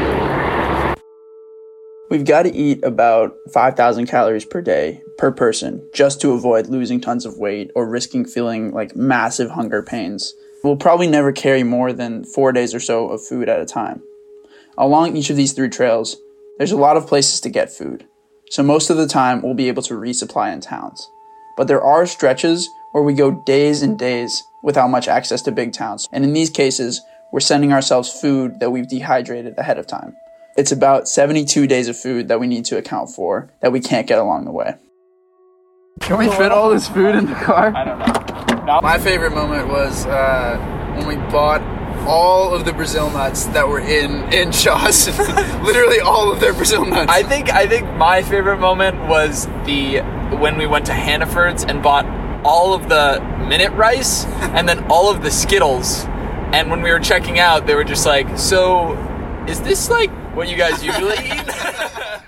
We've 2.14 2.24
got 2.24 2.44
to 2.44 2.54
eat 2.54 2.84
about 2.84 3.36
5,000 3.52 4.06
calories 4.06 4.46
per 4.46 4.62
day 4.62 5.02
per 5.18 5.32
person 5.32 5.84
just 5.96 6.22
to 6.22 6.34
avoid 6.34 6.68
losing 6.68 7.02
tons 7.02 7.26
of 7.26 7.40
weight 7.40 7.72
or 7.74 7.90
risking 7.90 8.24
feeling 8.24 8.72
like 8.72 8.96
massive 8.96 9.50
hunger 9.50 9.82
pains. 9.82 10.32
We'll 10.64 10.76
probably 10.76 11.08
never 11.08 11.32
carry 11.32 11.64
more 11.64 11.92
than 11.92 12.24
four 12.24 12.52
days 12.52 12.76
or 12.76 12.80
so 12.80 13.10
of 13.10 13.26
food 13.26 13.50
at 13.50 13.62
a 13.62 13.66
time. 13.66 14.04
Along 14.78 15.18
each 15.18 15.32
of 15.32 15.38
these 15.38 15.54
three 15.54 15.70
trails, 15.70 16.16
there's 16.60 16.72
a 16.72 16.78
lot 16.78 16.98
of 16.98 17.08
places 17.08 17.42
to 17.42 17.50
get 17.50 17.74
food, 17.74 18.06
so 18.52 18.62
most 18.62 18.92
of 18.92 18.98
the 18.98 19.08
time 19.08 19.42
we'll 19.42 19.56
be 19.56 19.68
able 19.68 19.82
to 19.82 19.96
resupply 19.96 20.54
in 20.54 20.62
towns. 20.62 21.10
But 21.58 21.68
there 21.68 21.82
are 21.82 22.06
stretches 22.06 22.70
where 22.92 23.04
we 23.04 23.16
go 23.16 23.44
days 23.48 23.82
and 23.82 23.98
days 23.98 24.44
without 24.62 24.92
much 24.92 25.08
access 25.08 25.42
to 25.42 25.52
big 25.52 25.74
towns, 25.74 26.08
and 26.12 26.24
in 26.24 26.34
these 26.34 26.52
cases, 26.52 27.02
we're 27.32 27.40
sending 27.40 27.74
ourselves 27.74 28.22
food 28.22 28.60
that 28.60 28.70
we've 28.70 28.88
dehydrated 28.88 29.58
ahead 29.58 29.80
of 29.80 29.88
time. 29.88 30.16
It's 30.56 30.72
about 30.72 31.08
72 31.08 31.66
days 31.66 31.88
of 31.88 31.98
food 31.98 32.28
that 32.28 32.40
we 32.40 32.46
need 32.46 32.66
to 32.66 32.78
account 32.78 33.10
for 33.10 33.52
that 33.62 33.72
we 33.72 33.80
can't 33.80 34.06
get 34.06 34.20
along 34.20 34.46
the 34.46 34.52
way. 34.52 34.76
Can 36.02 36.20
we 36.20 36.30
fit 36.30 36.52
all 36.52 36.70
this 36.70 36.88
food 36.88 37.16
in 37.16 37.26
the 37.26 37.34
car? 37.34 37.76
I 37.76 37.84
don't 37.84 38.00
know. 38.00 38.80
My 38.82 39.00
favorite 39.00 39.34
moment 39.34 39.68
was 39.68 40.06
uh, 40.06 40.58
when 40.96 41.08
we 41.08 41.16
bought 41.32 41.62
all 42.08 42.54
of 42.54 42.66
the 42.66 42.74
Brazil 42.74 43.10
nuts 43.10 43.46
that 43.48 43.68
were 43.68 43.80
in 43.80 44.32
in 44.32 44.52
Shaw's. 44.52 45.08
Literally 45.64 46.00
all 46.00 46.32
of 46.32 46.40
their 46.40 46.54
Brazil 46.54 46.86
nuts. 46.86 47.12
I 47.12 47.24
think 47.24 47.50
I 47.52 47.66
think 47.66 47.92
my 47.96 48.22
favorite 48.22 48.60
moment 48.60 49.08
was 49.08 49.48
the 49.66 50.02
when 50.38 50.58
we 50.58 50.68
went 50.68 50.86
to 50.88 50.94
Hannaford's 50.94 51.64
and 51.64 51.82
bought 51.82 52.06
all 52.46 52.74
of 52.74 52.90
the 52.90 53.22
minute 53.48 53.72
rice 53.74 54.26
and 54.54 54.68
then 54.68 54.84
all 54.92 55.10
of 55.10 55.24
the 55.24 55.32
Skittles. 55.32 56.06
And 56.54 56.70
when 56.70 56.84
we 56.84 56.92
were 56.92 57.00
checking 57.00 57.40
out, 57.40 57.66
they 57.66 57.74
were 57.74 57.84
just 57.84 58.06
like, 58.06 58.38
"So, 58.38 58.94
is 59.48 59.62
this 59.62 59.90
like 59.90 60.12
what 60.34 60.50
you 60.50 60.58
guys 60.58 60.84
usually 60.84 61.18
eat?" 61.18 61.44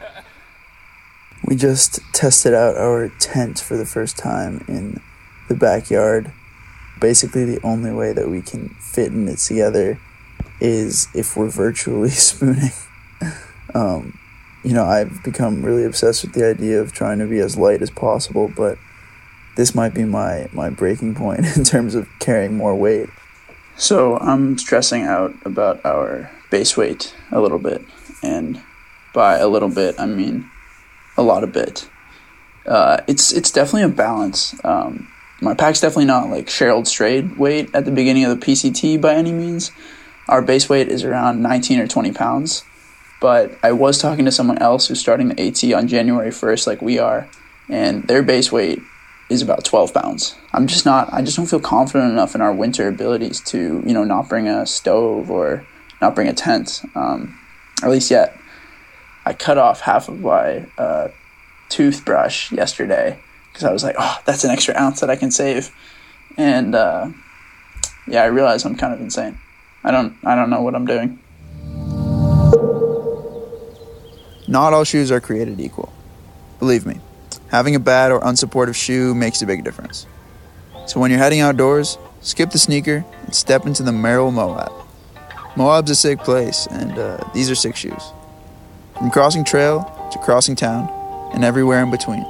we 1.45 1.55
just 1.55 1.99
tested 2.13 2.53
out 2.53 2.77
our 2.77 3.09
tent 3.19 3.59
for 3.59 3.77
the 3.77 3.85
first 3.85 4.17
time 4.17 4.63
in 4.67 5.01
the 5.47 5.55
backyard. 5.55 6.31
Basically, 6.99 7.45
the 7.45 7.61
only 7.61 7.91
way 7.91 8.13
that 8.13 8.29
we 8.29 8.41
can 8.41 8.69
fit 8.79 9.11
in 9.11 9.27
it 9.27 9.37
together 9.37 9.99
is 10.59 11.07
if 11.13 11.35
we're 11.35 11.49
virtually 11.49 12.09
spooning. 12.29 12.71
um, 13.73 14.17
you 14.63 14.73
know, 14.73 14.85
I've 14.85 15.23
become 15.23 15.63
really 15.63 15.83
obsessed 15.83 16.23
with 16.23 16.33
the 16.33 16.47
idea 16.47 16.81
of 16.81 16.91
trying 16.91 17.19
to 17.19 17.27
be 17.27 17.39
as 17.39 17.55
light 17.57 17.81
as 17.81 17.91
possible, 17.91 18.51
but 18.55 18.77
this 19.55 19.75
might 19.75 19.93
be 19.93 20.03
my, 20.03 20.49
my 20.51 20.69
breaking 20.69 21.15
point 21.15 21.45
in 21.57 21.63
terms 21.63 21.95
of 21.95 22.07
carrying 22.19 22.55
more 22.57 22.75
weight. 22.75 23.09
So 23.77 24.17
I'm 24.17 24.57
stressing 24.57 25.03
out 25.03 25.35
about 25.45 25.85
our 25.85 26.31
base 26.55 26.77
weight 26.77 27.13
a 27.33 27.41
little 27.41 27.59
bit, 27.59 27.81
and 28.23 28.63
by 29.13 29.37
a 29.39 29.47
little 29.47 29.67
bit, 29.67 29.99
I 29.99 30.05
mean 30.05 30.49
a 31.17 31.21
lot 31.21 31.43
of 31.43 31.51
bit. 31.51 31.89
Uh, 32.65 33.01
it's 33.07 33.33
it's 33.33 33.51
definitely 33.51 33.83
a 33.83 33.89
balance. 33.89 34.55
Um, 34.63 35.09
my 35.41 35.53
pack's 35.53 35.81
definitely 35.81 36.05
not 36.05 36.29
like 36.29 36.47
Cheryl 36.47 36.87
Strayed 36.87 37.37
weight 37.37 37.75
at 37.75 37.83
the 37.83 37.91
beginning 37.91 38.23
of 38.23 38.39
the 38.39 38.45
PCT 38.45 39.01
by 39.01 39.15
any 39.15 39.33
means. 39.33 39.71
Our 40.29 40.41
base 40.41 40.69
weight 40.69 40.87
is 40.87 41.03
around 41.03 41.43
19 41.43 41.79
or 41.79 41.87
20 41.87 42.13
pounds. 42.13 42.63
But 43.19 43.51
I 43.61 43.73
was 43.73 44.01
talking 44.01 44.23
to 44.25 44.31
someone 44.31 44.57
else 44.59 44.87
who's 44.87 44.99
starting 44.99 45.29
the 45.29 45.47
AT 45.47 45.61
on 45.73 45.87
January 45.87 46.29
1st, 46.29 46.67
like 46.67 46.81
we 46.81 46.99
are, 46.99 47.27
and 47.69 48.03
their 48.07 48.23
base 48.23 48.51
weight 48.51 48.79
is 49.29 49.41
about 49.41 49.65
12 49.65 49.93
pounds. 49.93 50.35
I'm 50.53 50.67
just 50.67 50.85
not, 50.85 51.11
I 51.13 51.21
just 51.21 51.35
don't 51.35 51.49
feel 51.49 51.59
confident 51.59 52.11
enough 52.11 52.35
in 52.35 52.41
our 52.41 52.53
winter 52.53 52.87
abilities 52.87 53.41
to, 53.51 53.83
you 53.85 53.93
know, 53.93 54.03
not 54.03 54.29
bring 54.29 54.47
a 54.47 54.65
stove 54.65 55.29
or 55.29 55.65
not 56.01 56.15
bring 56.15 56.27
a 56.27 56.33
tent, 56.33 56.81
um, 56.95 57.37
at 57.83 57.89
least 57.89 58.11
yet. 58.11 58.37
I 59.25 59.33
cut 59.33 59.57
off 59.57 59.81
half 59.81 60.07
of 60.07 60.19
my 60.19 60.67
uh, 60.77 61.07
toothbrush 61.69 62.51
yesterday 62.51 63.19
because 63.51 63.63
I 63.63 63.71
was 63.71 63.83
like, 63.83 63.95
oh, 63.97 64.19
that's 64.25 64.43
an 64.43 64.51
extra 64.51 64.75
ounce 64.75 64.99
that 64.99 65.09
I 65.09 65.15
can 65.15 65.31
save. 65.31 65.71
And 66.37 66.75
uh, 66.75 67.09
yeah, 68.07 68.21
I 68.21 68.25
realize 68.27 68.65
I'm 68.65 68.75
kind 68.75 68.93
of 68.93 69.01
insane. 69.01 69.39
I 69.83 69.91
don't, 69.91 70.15
I 70.23 70.35
don't 70.35 70.49
know 70.49 70.61
what 70.61 70.75
I'm 70.75 70.85
doing. 70.85 71.19
Not 74.47 74.73
all 74.73 74.83
shoes 74.83 75.11
are 75.11 75.19
created 75.19 75.59
equal. 75.59 75.91
Believe 76.59 76.85
me, 76.85 76.99
having 77.49 77.75
a 77.75 77.79
bad 77.79 78.11
or 78.11 78.19
unsupportive 78.21 78.75
shoe 78.75 79.15
makes 79.15 79.41
a 79.41 79.47
big 79.47 79.63
difference. 79.63 80.05
So 80.85 80.99
when 80.99 81.09
you're 81.09 81.19
heading 81.19 81.39
outdoors, 81.41 81.97
skip 82.21 82.51
the 82.51 82.59
sneaker 82.59 83.03
and 83.23 83.33
step 83.33 83.65
into 83.65 83.81
the 83.81 83.91
Merrell 83.91 84.31
Moab. 84.31 84.84
Moab's 85.55 85.91
a 85.91 85.95
sick 85.95 86.19
place, 86.19 86.67
and 86.67 86.97
uh, 86.97 87.17
these 87.33 87.49
are 87.49 87.55
sick 87.55 87.75
shoes. 87.75 88.11
From 88.97 89.09
crossing 89.09 89.45
trail 89.45 89.83
to 90.11 90.19
crossing 90.19 90.55
town, 90.55 90.89
and 91.33 91.43
everywhere 91.43 91.81
in 91.81 91.91
between, 91.91 92.25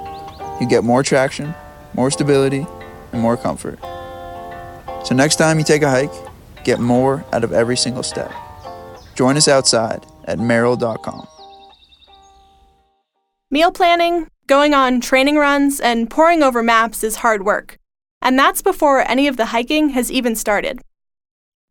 you 0.60 0.68
get 0.68 0.84
more 0.84 1.04
traction, 1.04 1.54
more 1.94 2.12
stability, 2.12 2.66
and 3.12 3.22
more 3.22 3.38
comfort. 3.38 3.80
So 5.06 5.16
next 5.16 5.38
time 5.38 5.58
you 5.58 5.66
take 5.66 5.82
a 5.82 5.90
hike, 5.90 6.14
get 6.64 6.80
more 6.80 7.26
out 7.32 7.44
of 7.44 7.52
every 7.52 7.78
single 7.78 8.04
step. 8.04 8.32
Join 9.16 9.38
us 9.38 9.48
outside 9.48 10.06
at 10.26 10.40
merrell.com. 10.40 11.28
Meal 13.52 13.72
planning, 13.72 14.28
going 14.48 14.74
on 14.74 15.00
training 15.00 15.38
runs, 15.38 15.80
and 15.80 16.10
poring 16.10 16.44
over 16.44 16.62
maps 16.62 17.04
is 17.04 17.18
hard 17.18 17.46
work. 17.46 17.78
And 18.22 18.38
that's 18.38 18.62
before 18.62 19.08
any 19.08 19.28
of 19.28 19.38
the 19.38 19.48
hiking 19.48 19.90
has 19.90 20.12
even 20.12 20.36
started. 20.36 20.82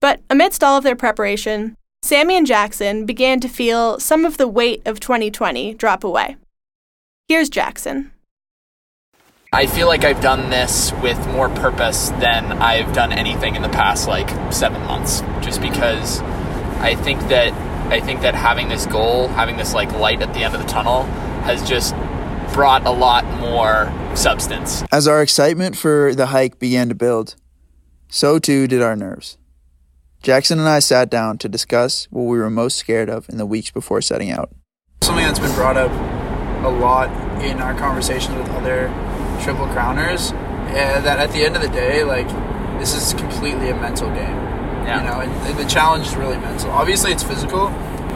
But 0.04 0.20
amidst 0.28 0.62
all 0.62 0.76
of 0.76 0.84
their 0.84 0.96
preparation, 0.96 1.78
Sammy 2.02 2.36
and 2.36 2.46
Jackson 2.46 3.06
began 3.06 3.40
to 3.40 3.48
feel 3.48 3.98
some 3.98 4.26
of 4.26 4.36
the 4.36 4.46
weight 4.46 4.82
of 4.84 5.00
2020 5.00 5.72
drop 5.72 6.04
away. 6.04 6.36
Here's 7.26 7.48
Jackson. 7.48 8.12
I 9.50 9.64
feel 9.64 9.86
like 9.86 10.04
I've 10.04 10.20
done 10.20 10.50
this 10.50 10.92
with 11.02 11.16
more 11.28 11.48
purpose 11.48 12.10
than 12.20 12.52
I've 12.52 12.92
done 12.92 13.12
anything 13.12 13.56
in 13.56 13.62
the 13.62 13.70
past 13.70 14.06
like 14.06 14.28
7 14.52 14.78
months 14.82 15.22
just 15.40 15.62
because 15.62 16.20
I 16.80 16.96
think 16.96 17.20
that 17.28 17.54
I 17.90 17.98
think 18.00 18.20
that 18.20 18.34
having 18.34 18.68
this 18.68 18.84
goal, 18.84 19.28
having 19.28 19.56
this 19.56 19.72
like 19.72 19.90
light 19.92 20.20
at 20.20 20.34
the 20.34 20.44
end 20.44 20.54
of 20.54 20.60
the 20.60 20.68
tunnel 20.68 21.04
has 21.44 21.66
just 21.66 21.94
brought 22.52 22.84
a 22.84 22.90
lot 22.90 23.24
more 23.40 23.90
substance. 24.14 24.84
As 24.92 25.08
our 25.08 25.22
excitement 25.22 25.78
for 25.78 26.14
the 26.14 26.26
hike 26.26 26.58
began 26.58 26.90
to 26.90 26.94
build, 26.94 27.36
so 28.10 28.38
too 28.38 28.66
did 28.66 28.82
our 28.82 28.96
nerves. 28.96 29.38
Jackson 30.24 30.58
and 30.58 30.66
I 30.66 30.78
sat 30.78 31.10
down 31.10 31.36
to 31.36 31.50
discuss 31.50 32.06
what 32.10 32.22
we 32.22 32.38
were 32.38 32.48
most 32.48 32.78
scared 32.78 33.10
of 33.10 33.28
in 33.28 33.36
the 33.36 33.44
weeks 33.44 33.70
before 33.70 34.00
setting 34.00 34.30
out. 34.30 34.48
Something 35.02 35.26
that's 35.26 35.38
been 35.38 35.54
brought 35.54 35.76
up 35.76 35.92
a 36.64 36.70
lot 36.70 37.10
in 37.44 37.60
our 37.60 37.74
conversations 37.74 38.34
with 38.38 38.48
other 38.52 38.86
triple 39.42 39.66
crowners, 39.66 40.32
uh, 40.32 41.02
that 41.02 41.18
at 41.18 41.30
the 41.32 41.44
end 41.44 41.56
of 41.56 41.60
the 41.60 41.68
day, 41.68 42.04
like, 42.04 42.26
this 42.80 42.96
is 42.96 43.12
completely 43.12 43.68
a 43.68 43.74
mental 43.74 44.08
game. 44.08 44.16
Yeah. 44.86 45.02
You 45.02 45.10
know, 45.10 45.20
and 45.20 45.58
the 45.58 45.66
challenge 45.66 46.06
is 46.06 46.16
really 46.16 46.38
mental. 46.38 46.70
Obviously, 46.70 47.12
it's 47.12 47.22
physical, 47.22 47.68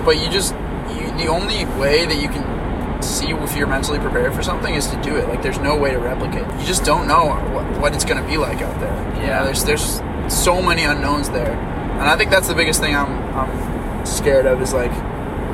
but 0.07 0.17
you 0.19 0.31
just, 0.31 0.55
you, 0.89 1.13
the 1.19 1.27
only 1.27 1.67
way 1.79 2.07
that 2.07 2.17
you 2.17 2.31
can 2.31 3.03
see 3.03 3.33
if 3.33 3.55
you're 3.55 3.67
mentally 3.67 3.99
prepared 3.99 4.33
for 4.33 4.43
something 4.43 4.75
is 4.75 4.87
to 4.87 5.03
do 5.03 5.17
it. 5.17 5.29
Like 5.29 5.43
there's 5.43 5.59
no 5.59 5.77
way 5.77 5.91
to 5.91 5.99
replicate. 5.99 6.47
You 6.59 6.67
just 6.67 6.85
don't 6.85 7.07
know 7.07 7.27
what, 7.53 7.79
what 7.79 7.95
it's 7.95 8.07
going 8.07 8.23
to 8.23 8.27
be 8.27 8.39
like 8.39 8.63
out 8.63 8.81
there. 8.81 8.95
Yeah, 9.23 9.45
there's 9.45 9.65
there's 9.65 10.01
so 10.33 10.63
many 10.63 10.85
unknowns 10.85 11.29
there, 11.29 11.55
and 11.99 12.09
I 12.09 12.17
think 12.17 12.31
that's 12.31 12.47
the 12.47 12.55
biggest 12.55 12.81
thing 12.81 12.95
I'm 12.95 13.11
I'm 13.35 14.07
scared 14.07 14.47
of 14.47 14.63
is 14.63 14.73
like 14.73 14.93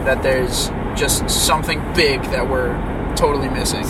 that 0.05 0.23
there's 0.23 0.69
just 0.95 1.29
something 1.31 1.81
big 1.95 2.23
that 2.25 2.47
we're 2.47 2.75
totally 3.17 3.49
missing. 3.49 3.85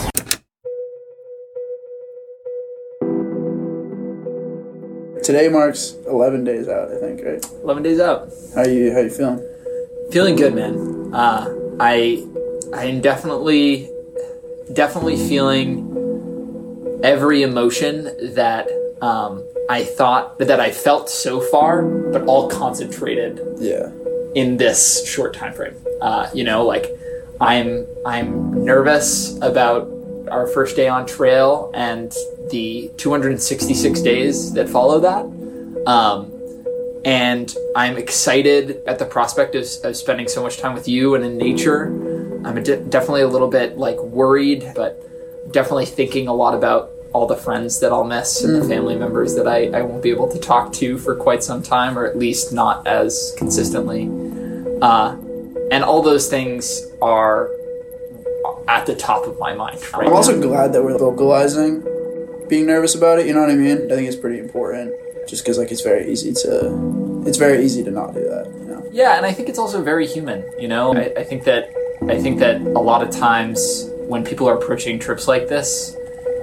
Today 5.25 5.49
marks 5.49 5.97
11 6.07 6.45
days 6.45 6.69
out, 6.69 6.93
I 6.93 7.01
think, 7.01 7.23
right? 7.25 7.45
11 7.63 7.83
days 7.83 7.99
out. 7.99 8.29
How 8.55 8.65
you 8.65 8.93
how 8.93 9.01
you 9.01 9.11
feeling? 9.11 9.41
Feeling 10.13 10.37
good, 10.37 10.55
man. 10.55 11.13
Uh, 11.13 11.53
I 11.81 12.25
I'm 12.73 13.01
definitely 13.01 13.91
definitely 14.73 15.17
feeling 15.17 17.01
every 17.03 17.43
emotion 17.43 18.05
that 18.35 18.69
um, 19.03 19.43
I 19.69 19.85
thought 19.85 20.39
that 20.39 20.61
I 20.61 20.71
felt 20.71 21.09
so 21.09 21.41
far, 21.41 21.83
but 21.83 22.23
all 22.27 22.49
concentrated 22.49 23.41
Yeah. 23.59 23.91
in 24.35 24.57
this 24.59 25.07
short 25.07 25.35
time 25.35 25.53
frame. 25.55 25.75
Uh, 26.01 26.29
you 26.35 26.45
know, 26.45 26.65
like 26.67 26.87
I'm 27.41 27.87
I'm 28.05 28.65
nervous 28.65 29.37
about 29.41 29.91
our 30.31 30.47
first 30.47 30.77
day 30.77 30.89
on 30.89 31.07
trail 31.07 31.71
and 31.75 32.15
the 32.51 32.91
266 32.99 34.01
days 34.01 34.53
that 34.55 34.69
follow 34.69 35.01
that. 35.01 35.25
Um, 35.91 36.31
and 37.05 37.55
I'm 37.77 37.97
excited 37.99 38.83
at 38.87 38.99
the 38.99 39.05
prospect 39.05 39.55
of, 39.55 39.67
of 39.85 39.97
spending 39.97 40.29
so 40.29 40.43
much 40.43 40.59
time 40.59 40.75
with 40.75 40.89
you 40.89 41.15
and 41.15 41.25
in 41.25 41.37
nature. 41.37 41.87
I'm 42.45 42.63
de- 42.63 42.77
definitely 42.85 43.23
a 43.23 43.29
little 43.29 43.49
bit 43.49 43.77
like 43.77 43.99
worried, 44.01 44.73
but 44.75 45.03
definitely 45.53 45.87
thinking 45.87 46.29
a 46.29 46.35
lot 46.35 46.55
about 46.55 46.91
all 47.15 47.27
the 47.27 47.37
friends 47.37 47.79
that 47.79 47.93
I'll 47.93 48.05
miss 48.05 48.43
and 48.43 48.61
the 48.61 48.69
family 48.69 48.97
members 48.97 49.37
that 49.37 49.47
I, 49.47 49.69
I 49.69 49.83
won't 49.83 50.03
be 50.03 50.11
able 50.11 50.29
to 50.29 50.39
talk 50.39 50.73
to 50.75 50.99
for 50.99 51.15
quite 51.15 51.45
some 51.45 51.63
time, 51.63 51.97
or 51.97 52.05
at 52.05 52.19
least 52.19 52.53
not 52.53 52.87
as 52.89 53.33
consistently. 53.39 54.09
Uh, 54.83 55.17
and 55.71 55.85
all 55.85 56.03
those 56.03 56.29
things 56.29 56.83
are 57.01 57.49
at 58.67 58.85
the 58.87 58.97
top 58.97 59.27
of 59.27 59.39
my 59.39 59.55
mind. 59.55 59.81
Right 59.95 60.09
I'm 60.09 60.13
also 60.13 60.35
now. 60.35 60.49
glad 60.49 60.73
that 60.73 60.83
we're 60.83 60.99
vocalizing 60.99 61.83
being 62.49 62.67
nervous 62.67 62.97
about 62.97 63.21
it. 63.21 63.27
You 63.27 63.33
know 63.33 63.41
what 63.41 63.51
I 63.51 63.55
mean? 63.55 63.91
I 63.93 63.95
think 63.95 64.09
it's 64.09 64.17
pretty 64.17 64.41
important, 64.41 64.93
just 65.29 65.45
because 65.45 65.57
like 65.57 65.71
it's 65.71 65.83
very 65.83 66.11
easy 66.11 66.33
to, 66.33 67.23
it's 67.27 67.39
very 67.39 67.65
easy 67.65 67.85
to 67.85 67.93
not 67.93 68.13
do 68.13 68.21
that. 68.21 68.53
You 68.59 68.67
know? 68.67 68.89
Yeah, 68.93 69.17
and 69.17 69.25
I 69.25 69.33
think 69.33 69.49
it's 69.49 69.59
also 69.59 69.83
very 69.83 70.07
human. 70.07 70.45
You 70.59 70.67
know, 70.67 70.95
I, 70.95 71.13
I 71.17 71.25
think 71.25 71.45
that 71.45 71.73
I 72.09 72.21
think 72.21 72.41
that 72.41 72.61
a 72.61 72.81
lot 72.81 73.03
of 73.03 73.11
times 73.11 73.89
when 74.09 74.25
people 74.25 74.49
are 74.49 74.59
approaching 74.59 74.99
trips 74.99 75.27
like 75.27 75.49
this, 75.49 75.97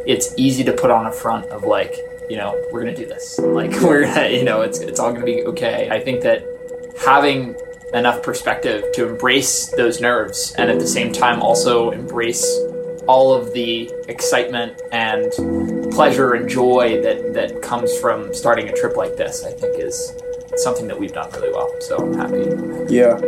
it's 0.05 0.33
easy 0.37 0.63
to 0.63 0.73
put 0.73 0.91
on 0.91 1.05
a 1.05 1.11
front 1.11 1.45
of 1.47 1.63
like, 1.63 1.95
you 2.29 2.37
know, 2.37 2.61
we're 2.71 2.81
gonna 2.81 2.95
do 2.95 3.05
this. 3.05 3.39
Like 3.51 3.71
we're 3.81 4.05
gonna, 4.05 4.29
you 4.29 4.43
know, 4.43 4.61
it's 4.61 4.79
it's 4.79 4.99
all 4.99 5.11
gonna 5.11 5.25
be 5.25 5.43
okay. 5.43 5.89
I 5.91 5.99
think 5.99 6.21
that 6.21 6.45
having 6.97 7.55
enough 7.93 8.23
perspective 8.23 8.85
to 8.93 9.07
embrace 9.07 9.69
those 9.71 9.99
nerves 9.99 10.53
and 10.57 10.69
at 10.71 10.79
the 10.79 10.87
same 10.87 11.11
time 11.11 11.41
also 11.41 11.91
embrace 11.91 12.45
all 13.07 13.33
of 13.33 13.51
the 13.53 13.91
excitement 14.07 14.81
and 14.91 15.31
pleasure 15.91 16.33
and 16.33 16.47
joy 16.47 17.01
that 17.01 17.33
that 17.33 17.61
comes 17.61 17.97
from 17.99 18.33
starting 18.33 18.69
a 18.69 18.73
trip 18.73 18.95
like 18.95 19.17
this, 19.17 19.43
I 19.43 19.51
think 19.51 19.77
is 19.79 20.13
something 20.57 20.87
that 20.87 20.99
we've 20.99 21.13
done 21.13 21.29
really 21.31 21.51
well. 21.51 21.69
So 21.81 21.97
I'm 21.97 22.13
happy. 22.13 22.93
Yeah. 22.93 23.19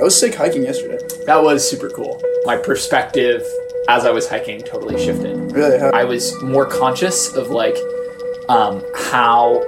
I 0.00 0.02
was 0.02 0.18
sick 0.18 0.34
hiking 0.34 0.62
yesterday. 0.62 0.98
That 1.26 1.42
was 1.42 1.68
super 1.68 1.90
cool. 1.90 2.20
My 2.44 2.56
perspective 2.56 3.42
as 3.88 4.04
I 4.04 4.10
was 4.10 4.28
hiking 4.28 4.60
totally 4.60 5.02
shifted. 5.02 5.52
Really? 5.52 5.78
How, 5.78 5.90
I 5.90 6.04
was 6.04 6.40
more 6.42 6.66
conscious 6.66 7.34
of 7.34 7.50
like 7.50 7.76
um, 8.48 8.84
how 8.94 9.64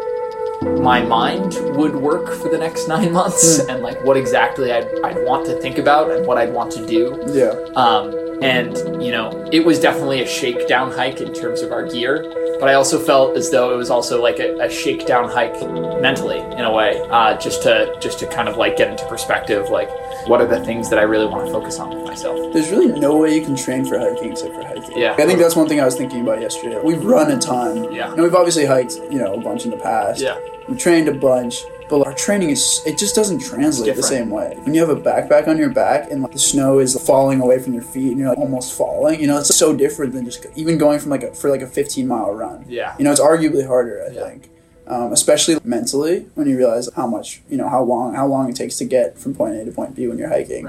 my 0.62 1.03
mind 1.03 1.55
would 1.77 1.94
work 1.94 2.33
for 2.35 2.48
the 2.48 2.59
next 2.59 2.88
nine 2.94 3.12
months 3.12 3.59
and 3.61 3.83
like 3.83 4.03
what 4.05 4.16
exactly 4.16 4.72
I'd, 4.72 4.88
I'd 5.05 5.24
want 5.24 5.46
to 5.46 5.61
think 5.61 5.79
about 5.79 6.11
and 6.11 6.27
what 6.27 6.38
I'd 6.38 6.53
want 6.53 6.72
to 6.72 6.87
do. 6.87 7.22
yeah. 7.29 7.50
Um, 7.77 8.24
and 8.42 8.77
you 9.03 9.11
know, 9.11 9.48
it 9.53 9.64
was 9.64 9.79
definitely 9.79 10.20
a 10.22 10.27
shakedown 10.27 10.90
hike 10.92 11.20
in 11.20 11.33
terms 11.33 11.61
of 11.61 11.72
our 11.72 11.87
gear, 11.87 12.22
but 12.64 12.70
I 12.70 12.77
also 12.77 12.98
felt 12.98 13.37
as 13.37 13.50
though 13.50 13.74
it 13.74 13.77
was 13.77 13.90
also 13.90 14.22
like 14.22 14.38
a, 14.38 14.57
a 14.59 14.70
shakedown 14.70 15.29
hike 15.29 15.53
mentally 16.00 16.38
in 16.38 16.64
a 16.64 16.72
way, 16.72 16.98
uh, 17.11 17.37
just 17.37 17.62
to 17.64 17.94
just 18.00 18.18
to 18.20 18.27
kind 18.27 18.48
of 18.48 18.57
like 18.57 18.79
get 18.79 18.90
into 18.90 19.07
perspective, 19.07 19.68
like 19.68 19.90
what 20.27 20.40
are 20.40 20.46
the 20.46 20.64
things 20.64 20.88
that 20.88 20.98
I 20.98 21.03
really 21.03 21.27
want 21.27 21.44
to 21.44 21.53
focus 21.53 21.79
on 21.79 21.94
with 21.94 22.07
myself. 22.07 22.55
There's 22.55 22.70
really 22.70 22.98
no 22.98 23.18
way 23.18 23.35
you 23.35 23.44
can 23.44 23.55
train 23.55 23.85
for 23.85 23.98
hiking 23.98 24.33
except 24.33 24.55
for 24.55 24.64
hiking. 24.64 24.96
Yeah. 24.96 25.12
I 25.12 25.27
think 25.27 25.40
that's 25.40 25.55
one 25.55 25.68
thing 25.68 25.79
I 25.79 25.85
was 25.85 25.94
thinking 25.94 26.22
about 26.22 26.40
yesterday. 26.40 26.81
We've 26.83 27.05
run 27.05 27.31
a 27.31 27.38
ton. 27.38 27.92
Yeah. 27.92 28.11
And 28.11 28.22
we've 28.22 28.35
obviously 28.35 28.64
hiked, 28.64 28.94
you 29.11 29.18
know, 29.18 29.35
a 29.35 29.40
bunch 29.42 29.66
in 29.66 29.70
the 29.70 29.77
past. 29.77 30.22
Yeah. 30.22 30.40
We 30.66 30.79
trained 30.79 31.09
a 31.09 31.14
bunch, 31.14 31.66
but 31.88 32.07
our 32.07 32.14
training 32.14 32.51
is 32.51 32.81
it 32.87 32.97
just 32.99 33.14
doesn't 33.14 33.40
translate 33.40 33.94
the 33.94 34.03
same 34.03 34.31
way. 34.31 34.57
When 34.62 34.75
you 34.75 34.81
have 34.87 34.90
a 34.90 35.01
backpack 35.01 35.49
on 35.49 35.59
your 35.59 35.70
back 35.70 36.11
and 36.11 36.23
like 36.23 36.33
the 36.33 36.38
snow 36.38 36.79
is 36.79 36.99
falling 37.07 37.40
away 37.40 37.59
from 37.59 37.75
your 37.75 37.83
feet 37.83 38.11
and 38.12 38.18
you're 38.18 38.29
like 38.31 38.38
almost 38.38 38.73
falling, 38.77 39.20
you 39.20 39.27
know, 39.27 39.38
it's 39.38 39.55
so 39.55 39.75
different 39.75 40.12
than 40.14 40.25
just 40.25 40.47
even 40.57 40.79
going 40.79 40.99
from 40.99 41.11
like 41.11 41.23
a 41.23 41.35
for 41.35 41.51
like 41.51 41.61
a 41.62 41.66
15 41.66 42.07
mile 42.09 42.33
run. 42.35 42.64
Yeah. 42.68 42.94
You 42.99 43.05
know, 43.05 43.12
it's 43.12 43.20
arguably 43.20 43.66
harder, 43.66 44.05
I 44.09 44.12
Yeah. 44.12 44.29
think. 44.29 44.51
Um, 44.87 45.12
especially 45.12 45.59
mentally 45.64 46.27
when 46.35 46.47
you 46.47 46.59
realize 46.59 46.90
how 46.94 47.07
much, 47.07 47.40
you 47.49 47.57
know, 47.57 47.68
how 47.68 47.83
long 47.83 48.14
how 48.14 48.27
long 48.27 48.51
it 48.51 48.57
takes 48.57 48.77
to 48.79 48.85
get 48.85 49.18
from 49.18 49.35
point 49.35 49.55
A 49.57 49.64
to 49.64 49.70
point 49.70 49.94
B 49.94 50.07
when 50.09 50.18
you're 50.18 50.29
hiking. 50.29 50.68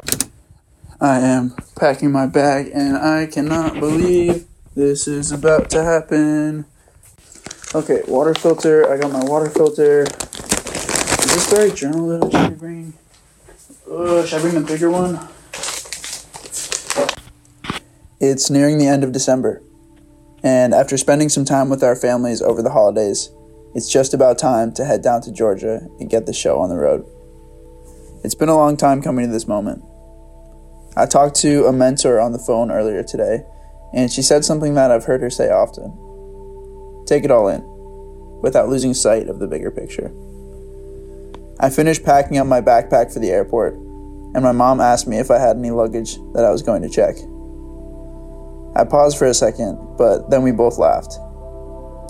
I 1.01 1.19
am 1.19 1.53
packing 1.77 2.11
my 2.11 2.25
bag 2.25 2.71
and 2.73 2.95
I 2.97 3.25
cannot 3.25 3.79
believe 3.79 4.45
this 4.75 5.07
is 5.07 5.31
about 5.31 5.69
to 5.71 5.83
happen. 5.83 6.65
Okay, 7.73 8.01
water 8.07 8.33
filter. 8.33 8.89
I 8.89 8.97
got 8.97 9.11
my 9.11 9.23
water 9.25 9.49
filter. 9.49 10.05
Is 11.35 11.49
this 11.49 11.53
the 11.53 11.65
right 11.67 11.75
journal 11.75 12.07
that 12.07 12.23
I 12.23 12.43
should 12.43 12.49
be 12.51 12.55
bringing? 12.55 12.93
Uh, 13.91 14.25
should 14.25 14.39
I 14.39 14.41
bring 14.41 14.55
the 14.55 14.61
bigger 14.61 14.89
one? 14.89 15.19
It's 18.21 18.49
nearing 18.49 18.77
the 18.77 18.87
end 18.87 19.03
of 19.03 19.11
December, 19.11 19.61
and 20.43 20.73
after 20.73 20.95
spending 20.95 21.27
some 21.27 21.43
time 21.43 21.67
with 21.67 21.83
our 21.83 21.97
families 21.97 22.41
over 22.41 22.61
the 22.61 22.69
holidays, 22.69 23.31
it's 23.73 23.91
just 23.91 24.13
about 24.13 24.37
time 24.37 24.71
to 24.75 24.85
head 24.85 25.01
down 25.03 25.23
to 25.23 25.31
Georgia 25.33 25.85
and 25.99 26.09
get 26.09 26.25
the 26.25 26.31
show 26.31 26.61
on 26.61 26.69
the 26.69 26.77
road. 26.77 27.05
It's 28.23 28.33
been 28.33 28.47
a 28.47 28.55
long 28.55 28.77
time 28.77 29.01
coming 29.01 29.25
to 29.25 29.31
this 29.33 29.45
moment. 29.45 29.83
I 30.95 31.05
talked 31.05 31.35
to 31.41 31.65
a 31.65 31.73
mentor 31.73 32.21
on 32.21 32.31
the 32.31 32.39
phone 32.39 32.71
earlier 32.71 33.03
today, 33.03 33.43
and 33.93 34.09
she 34.09 34.21
said 34.21 34.45
something 34.45 34.75
that 34.75 34.89
I've 34.89 35.03
heard 35.03 35.19
her 35.19 35.29
say 35.29 35.49
often. 35.49 35.91
Take 37.05 37.25
it 37.25 37.31
all 37.31 37.49
in, 37.49 37.61
without 38.41 38.69
losing 38.69 38.93
sight 38.93 39.27
of 39.27 39.39
the 39.39 39.47
bigger 39.47 39.69
picture. 39.69 40.13
I 41.59 41.69
finished 41.69 42.03
packing 42.03 42.37
up 42.37 42.47
my 42.47 42.61
backpack 42.61 43.13
for 43.13 43.19
the 43.19 43.29
airport, 43.29 43.73
and 43.75 44.41
my 44.41 44.51
mom 44.51 44.81
asked 44.81 45.07
me 45.07 45.17
if 45.17 45.31
I 45.31 45.39
had 45.39 45.57
any 45.57 45.71
luggage 45.71 46.17
that 46.33 46.43
I 46.43 46.51
was 46.51 46.61
going 46.61 46.81
to 46.81 46.89
check. 46.89 47.15
I 48.75 48.83
paused 48.83 49.17
for 49.17 49.25
a 49.25 49.33
second, 49.33 49.79
but 49.97 50.29
then 50.29 50.43
we 50.43 50.51
both 50.51 50.77
laughed. 50.77 51.17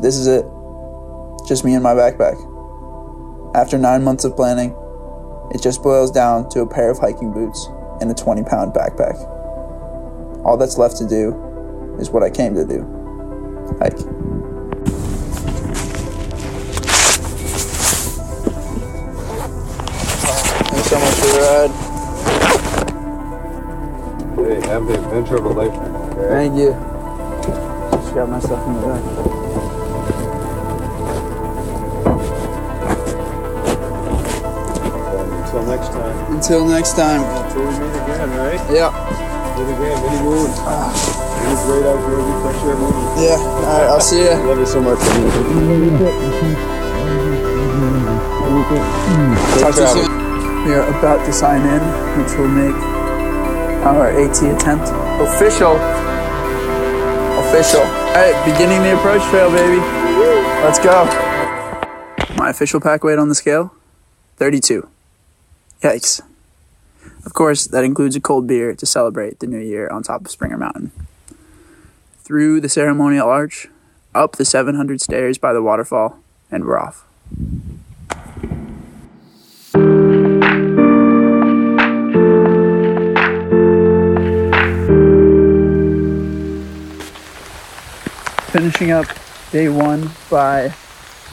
This 0.02 0.18
is 0.18 0.26
it. 0.26 0.46
Just 1.48 1.64
me 1.64 1.76
and 1.76 1.84
my 1.84 1.94
backpack. 1.94 2.36
After 3.56 3.78
nine 3.78 4.04
months 4.04 4.26
of 4.26 4.36
planning, 4.36 4.76
it 5.54 5.62
just 5.62 5.84
boils 5.84 6.10
down 6.10 6.50
to 6.50 6.62
a 6.62 6.68
pair 6.68 6.90
of 6.90 6.98
hiking 6.98 7.32
boots 7.32 7.70
and 8.02 8.10
a 8.10 8.16
20 8.16 8.44
pound 8.44 8.74
backpack. 8.74 9.16
All 10.44 10.58
that's 10.58 10.78
left 10.78 10.98
to 10.98 11.08
do 11.08 11.96
is 12.00 12.10
what 12.10 12.24
I 12.24 12.30
came 12.32 12.56
to 12.56 12.66
do 12.66 12.96
hike. 13.80 14.35
Hey, 24.66 24.72
have 24.72 24.88
the 24.88 24.96
adventure 24.96 25.36
of 25.38 25.46
a 25.46 25.50
lifetime. 25.50 25.94
Okay? 25.94 26.28
Thank 26.28 26.58
you. 26.58 26.74
Just 28.02 28.16
got 28.16 28.28
myself 28.28 28.66
in 28.66 28.74
the 28.74 28.82
back. 28.82 29.04
Until 35.46 35.64
next 35.70 35.90
time. 35.94 36.34
Until 36.34 36.66
next 36.66 36.94
time. 36.98 37.22
Until 37.46 37.62
we 37.62 37.70
meet 37.78 37.94
again, 37.94 38.30
right? 38.42 38.62
Yeah. 38.74 38.90
Meet 39.54 39.70
again, 39.70 40.02
many 40.02 40.20
moons. 40.26 40.58
Many 40.58 41.56
great 41.62 41.86
outdoor 41.86 42.26
fresh 42.42 42.62
air 42.66 42.76
movies. 42.76 43.22
Yeah. 43.22 43.38
All 43.38 43.70
right. 43.70 43.86
I'll 43.86 44.02
see 44.02 44.24
you. 44.24 44.34
Love 44.50 44.58
you 44.58 44.66
so 44.66 44.82
much. 44.82 44.98
Talk 49.62 49.76
to 49.76 49.82
you 49.82 49.88
soon. 49.94 50.10
We 50.66 50.74
are 50.74 50.90
about 50.98 51.24
to 51.28 51.32
sign 51.32 51.62
in, 51.62 51.82
which 52.18 52.34
will 52.36 52.48
make 52.48 52.95
our 53.94 54.10
AT 54.10 54.42
attempt 54.42 54.90
official. 55.22 55.78
Official. 57.46 57.82
All 57.82 58.16
right, 58.16 58.46
beginning 58.46 58.82
the 58.82 58.98
approach 58.98 59.22
trail, 59.30 59.52
baby. 59.52 59.78
Let's 60.64 60.80
go. 60.80 61.06
My 62.36 62.50
official 62.50 62.82
pack 62.82 63.04
weight 63.04 63.20
on 63.20 63.30
the 63.30 63.36
scale 63.36 63.74
32. 64.38 64.88
Yikes. 65.82 66.22
Of 67.26 67.34
course, 67.34 67.68
that 67.68 67.84
includes 67.84 68.16
a 68.16 68.20
cold 68.20 68.48
beer 68.48 68.76
to 68.76 68.86
celebrate 68.86 69.40
the 69.40 69.48
new 69.48 69.60
year 69.60 69.88
on 69.90 70.04
top 70.04 70.26
of 70.26 70.32
Springer 70.32 70.58
Mountain. 70.58 70.92
Through 72.24 72.62
the 72.62 72.70
ceremonial 72.70 73.30
arch, 73.30 73.68
up 74.16 74.38
the 74.38 74.46
700 74.46 75.02
stairs 75.02 75.38
by 75.38 75.54
the 75.54 75.62
waterfall, 75.62 76.20
and 76.50 76.66
we're 76.66 76.80
off. 76.80 77.06
Finishing 88.56 88.92
up 88.92 89.06
day 89.52 89.68
one 89.68 90.10
by 90.32 90.74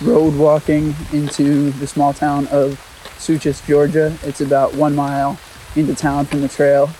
road 0.02 0.34
walking 0.34 0.92
into 1.12 1.70
the 1.70 1.86
small 1.86 2.12
town 2.12 2.48
of 2.48 2.80
Suches, 3.16 3.60
Georgia. 3.60 4.18
It's 4.24 4.40
about 4.40 4.74
one 4.74 4.96
mile 4.96 5.38
into 5.76 5.94
town 5.94 6.26
from 6.26 6.40
the 6.40 6.48
trail. 6.48 6.90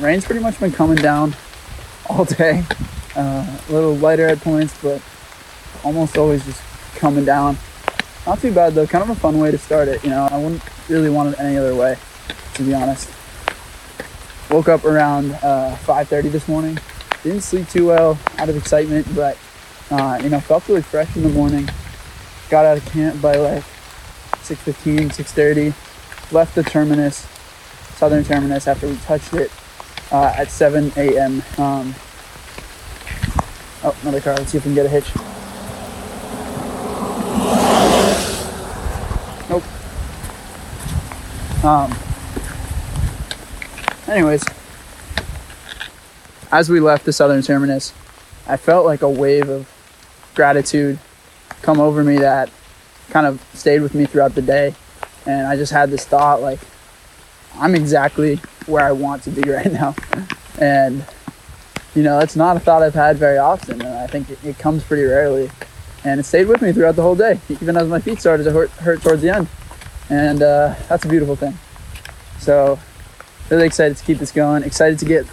Rain's 0.00 0.24
pretty 0.24 0.40
much 0.40 0.58
been 0.58 0.72
coming 0.72 0.96
down 0.96 1.36
all 2.08 2.24
day. 2.24 2.64
Uh, 3.14 3.60
a 3.68 3.72
little 3.72 3.94
lighter 3.94 4.26
at 4.26 4.40
points, 4.40 4.74
but 4.82 5.02
almost 5.84 6.16
always 6.16 6.42
just 6.46 6.62
coming 6.94 7.26
down. 7.26 7.58
Not 8.24 8.40
too 8.40 8.54
bad 8.54 8.72
though. 8.72 8.86
Kind 8.86 9.04
of 9.04 9.10
a 9.10 9.20
fun 9.20 9.38
way 9.38 9.50
to 9.50 9.58
start 9.58 9.88
it. 9.88 10.02
You 10.02 10.08
know, 10.08 10.26
I 10.30 10.38
wouldn't 10.38 10.62
really 10.88 11.10
want 11.10 11.34
it 11.34 11.40
any 11.40 11.58
other 11.58 11.74
way, 11.74 11.98
to 12.54 12.62
be 12.62 12.72
honest. 12.72 13.10
Woke 14.50 14.70
up 14.70 14.86
around 14.86 15.32
uh, 15.42 15.76
5:30 15.84 16.32
this 16.32 16.48
morning. 16.48 16.78
Didn't 17.24 17.40
sleep 17.40 17.66
too 17.70 17.86
well 17.86 18.18
out 18.36 18.50
of 18.50 18.56
excitement, 18.56 19.06
but 19.16 19.38
uh, 19.90 20.20
you 20.22 20.28
know, 20.28 20.40
felt 20.40 20.68
really 20.68 20.82
fresh 20.82 21.16
in 21.16 21.22
the 21.22 21.30
morning. 21.30 21.66
Got 22.50 22.66
out 22.66 22.76
of 22.76 22.84
camp 22.84 23.22
by 23.22 23.34
like 23.36 23.64
6:15, 24.42 25.10
6:30. 25.10 26.32
Left 26.32 26.54
the 26.54 26.62
terminus, 26.62 27.26
southern 27.96 28.24
terminus, 28.24 28.68
after 28.68 28.86
we 28.86 28.96
touched 28.96 29.32
it 29.32 29.50
uh, 30.12 30.34
at 30.36 30.50
7 30.50 30.92
a.m. 30.98 31.42
Um, 31.56 31.94
oh, 33.82 33.96
another 34.02 34.20
car. 34.20 34.34
Let's 34.34 34.52
see 34.52 34.58
if 34.58 34.66
we 34.66 34.74
can 34.74 34.74
get 34.74 34.84
a 34.84 34.90
hitch. 34.90 35.14
Nope. 39.48 39.64
Um. 41.64 41.94
Anyways, 44.08 44.44
as 46.54 46.70
we 46.70 46.78
left 46.78 47.04
the 47.04 47.12
southern 47.12 47.42
terminus, 47.42 47.92
I 48.46 48.56
felt 48.56 48.86
like 48.86 49.02
a 49.02 49.10
wave 49.10 49.48
of 49.48 49.68
gratitude 50.36 51.00
come 51.62 51.80
over 51.80 52.04
me 52.04 52.18
that 52.18 52.48
kind 53.10 53.26
of 53.26 53.44
stayed 53.54 53.82
with 53.82 53.92
me 53.92 54.06
throughout 54.06 54.36
the 54.36 54.42
day. 54.42 54.72
And 55.26 55.48
I 55.48 55.56
just 55.56 55.72
had 55.72 55.90
this 55.90 56.04
thought 56.04 56.42
like, 56.42 56.60
I'm 57.56 57.74
exactly 57.74 58.36
where 58.66 58.84
I 58.84 58.92
want 58.92 59.24
to 59.24 59.30
be 59.30 59.50
right 59.50 59.72
now. 59.72 59.96
And, 60.60 61.04
you 61.92 62.04
know, 62.04 62.20
that's 62.20 62.36
not 62.36 62.56
a 62.56 62.60
thought 62.60 62.84
I've 62.84 62.94
had 62.94 63.16
very 63.16 63.38
often. 63.38 63.82
And 63.82 63.98
I 63.98 64.06
think 64.06 64.30
it, 64.30 64.38
it 64.44 64.56
comes 64.56 64.84
pretty 64.84 65.02
rarely. 65.02 65.50
And 66.04 66.20
it 66.20 66.22
stayed 66.24 66.46
with 66.46 66.62
me 66.62 66.72
throughout 66.72 66.94
the 66.94 67.02
whole 67.02 67.16
day, 67.16 67.40
even 67.48 67.76
as 67.76 67.88
my 67.88 67.98
feet 67.98 68.20
started 68.20 68.44
to 68.44 68.52
hurt, 68.52 68.70
hurt 68.70 69.02
towards 69.02 69.22
the 69.22 69.30
end. 69.30 69.48
And 70.08 70.40
uh, 70.40 70.76
that's 70.88 71.04
a 71.04 71.08
beautiful 71.08 71.34
thing. 71.34 71.58
So, 72.38 72.78
really 73.50 73.66
excited 73.66 73.96
to 73.96 74.04
keep 74.04 74.18
this 74.18 74.30
going. 74.30 74.62
Excited 74.62 75.00
to 75.00 75.04
get 75.04 75.26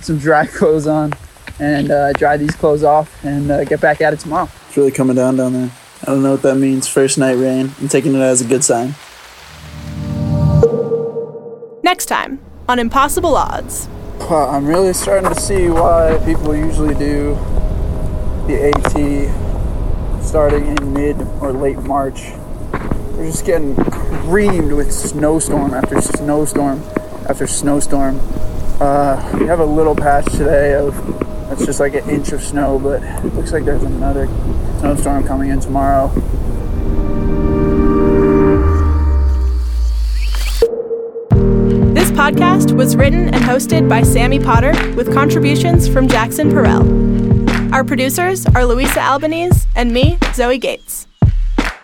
some 0.00 0.18
dry 0.18 0.46
clothes 0.58 0.86
on 0.86 1.12
and 1.60 1.90
uh, 1.90 2.12
dry 2.12 2.36
these 2.36 2.54
clothes 2.54 2.84
off 2.84 3.24
and 3.24 3.50
uh, 3.50 3.64
get 3.64 3.80
back 3.80 4.00
at 4.00 4.12
it 4.12 4.20
tomorrow. 4.20 4.48
It's 4.68 4.76
really 4.76 4.92
coming 4.92 5.16
down 5.16 5.36
down 5.36 5.52
there. 5.52 5.70
I 6.02 6.06
don't 6.06 6.22
know 6.22 6.32
what 6.32 6.42
that 6.42 6.56
means. 6.56 6.86
First 6.86 7.18
night 7.18 7.32
rain. 7.32 7.72
I'm 7.80 7.88
taking 7.88 8.14
it 8.14 8.20
as 8.20 8.40
a 8.40 8.44
good 8.44 8.62
sign. 8.62 8.94
Next 11.82 12.06
time 12.06 12.38
on 12.68 12.78
Impossible 12.78 13.34
Odds. 13.34 13.88
Well, 14.20 14.50
I'm 14.50 14.66
really 14.66 14.92
starting 14.92 15.32
to 15.32 15.40
see 15.40 15.68
why 15.68 16.20
people 16.24 16.54
usually 16.54 16.94
do 16.94 17.34
the 18.46 18.72
AT 18.74 20.22
starting 20.24 20.66
in 20.66 20.92
mid 20.92 21.20
or 21.40 21.52
late 21.52 21.78
March. 21.78 22.30
We're 23.12 23.26
just 23.26 23.46
getting 23.46 23.74
creamed 23.74 24.72
with 24.72 24.92
snowstorm 24.92 25.72
after 25.72 26.00
snowstorm 26.00 26.82
after 27.28 27.46
snowstorm. 27.46 28.20
Uh, 28.80 29.36
we 29.40 29.46
have 29.46 29.58
a 29.58 29.64
little 29.64 29.94
patch 29.94 30.24
today 30.26 30.74
of 30.74 30.94
it's 31.50 31.66
just 31.66 31.80
like 31.80 31.94
an 31.94 32.08
inch 32.08 32.30
of 32.30 32.40
snow, 32.40 32.78
but 32.78 33.02
looks 33.34 33.52
like 33.52 33.64
there's 33.64 33.82
another 33.82 34.26
snowstorm 34.78 35.24
coming 35.26 35.50
in 35.50 35.58
tomorrow. 35.58 36.08
This 41.92 42.12
podcast 42.12 42.76
was 42.76 42.94
written 42.94 43.34
and 43.34 43.42
hosted 43.42 43.88
by 43.88 44.02
Sammy 44.02 44.38
Potter 44.38 44.72
with 44.94 45.12
contributions 45.12 45.88
from 45.88 46.06
Jackson 46.06 46.50
Perrell. 46.50 47.72
Our 47.72 47.82
producers 47.82 48.46
are 48.46 48.64
Louisa 48.64 49.00
Albanese 49.00 49.66
and 49.74 49.92
me, 49.92 50.18
Zoe 50.34 50.58
Gates. 50.58 51.08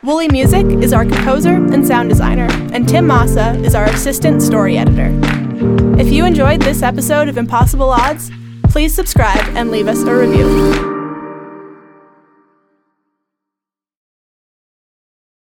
Woolly 0.05 0.29
Music 0.29 0.67
is 0.67 0.93
our 0.93 1.05
composer 1.05 1.55
and 1.55 1.85
sound 1.85 2.11
designer, 2.11 2.47
and 2.73 2.89
Tim 2.89 3.07
Massa 3.07 3.59
is 3.61 3.75
our 3.75 3.87
assistant 3.87 4.43
story 4.43 4.79
editor. 4.79 5.34
If 5.57 6.11
you 6.11 6.25
enjoyed 6.25 6.63
this 6.63 6.83
episode 6.83 7.29
of 7.29 7.39
Impossible 7.39 7.91
Odds, 7.91 8.31
please 8.65 8.93
subscribe 8.93 9.57
and 9.57 9.71
leave 9.71 9.87
us 9.87 10.03
a 10.03 10.13
review. 10.15 10.94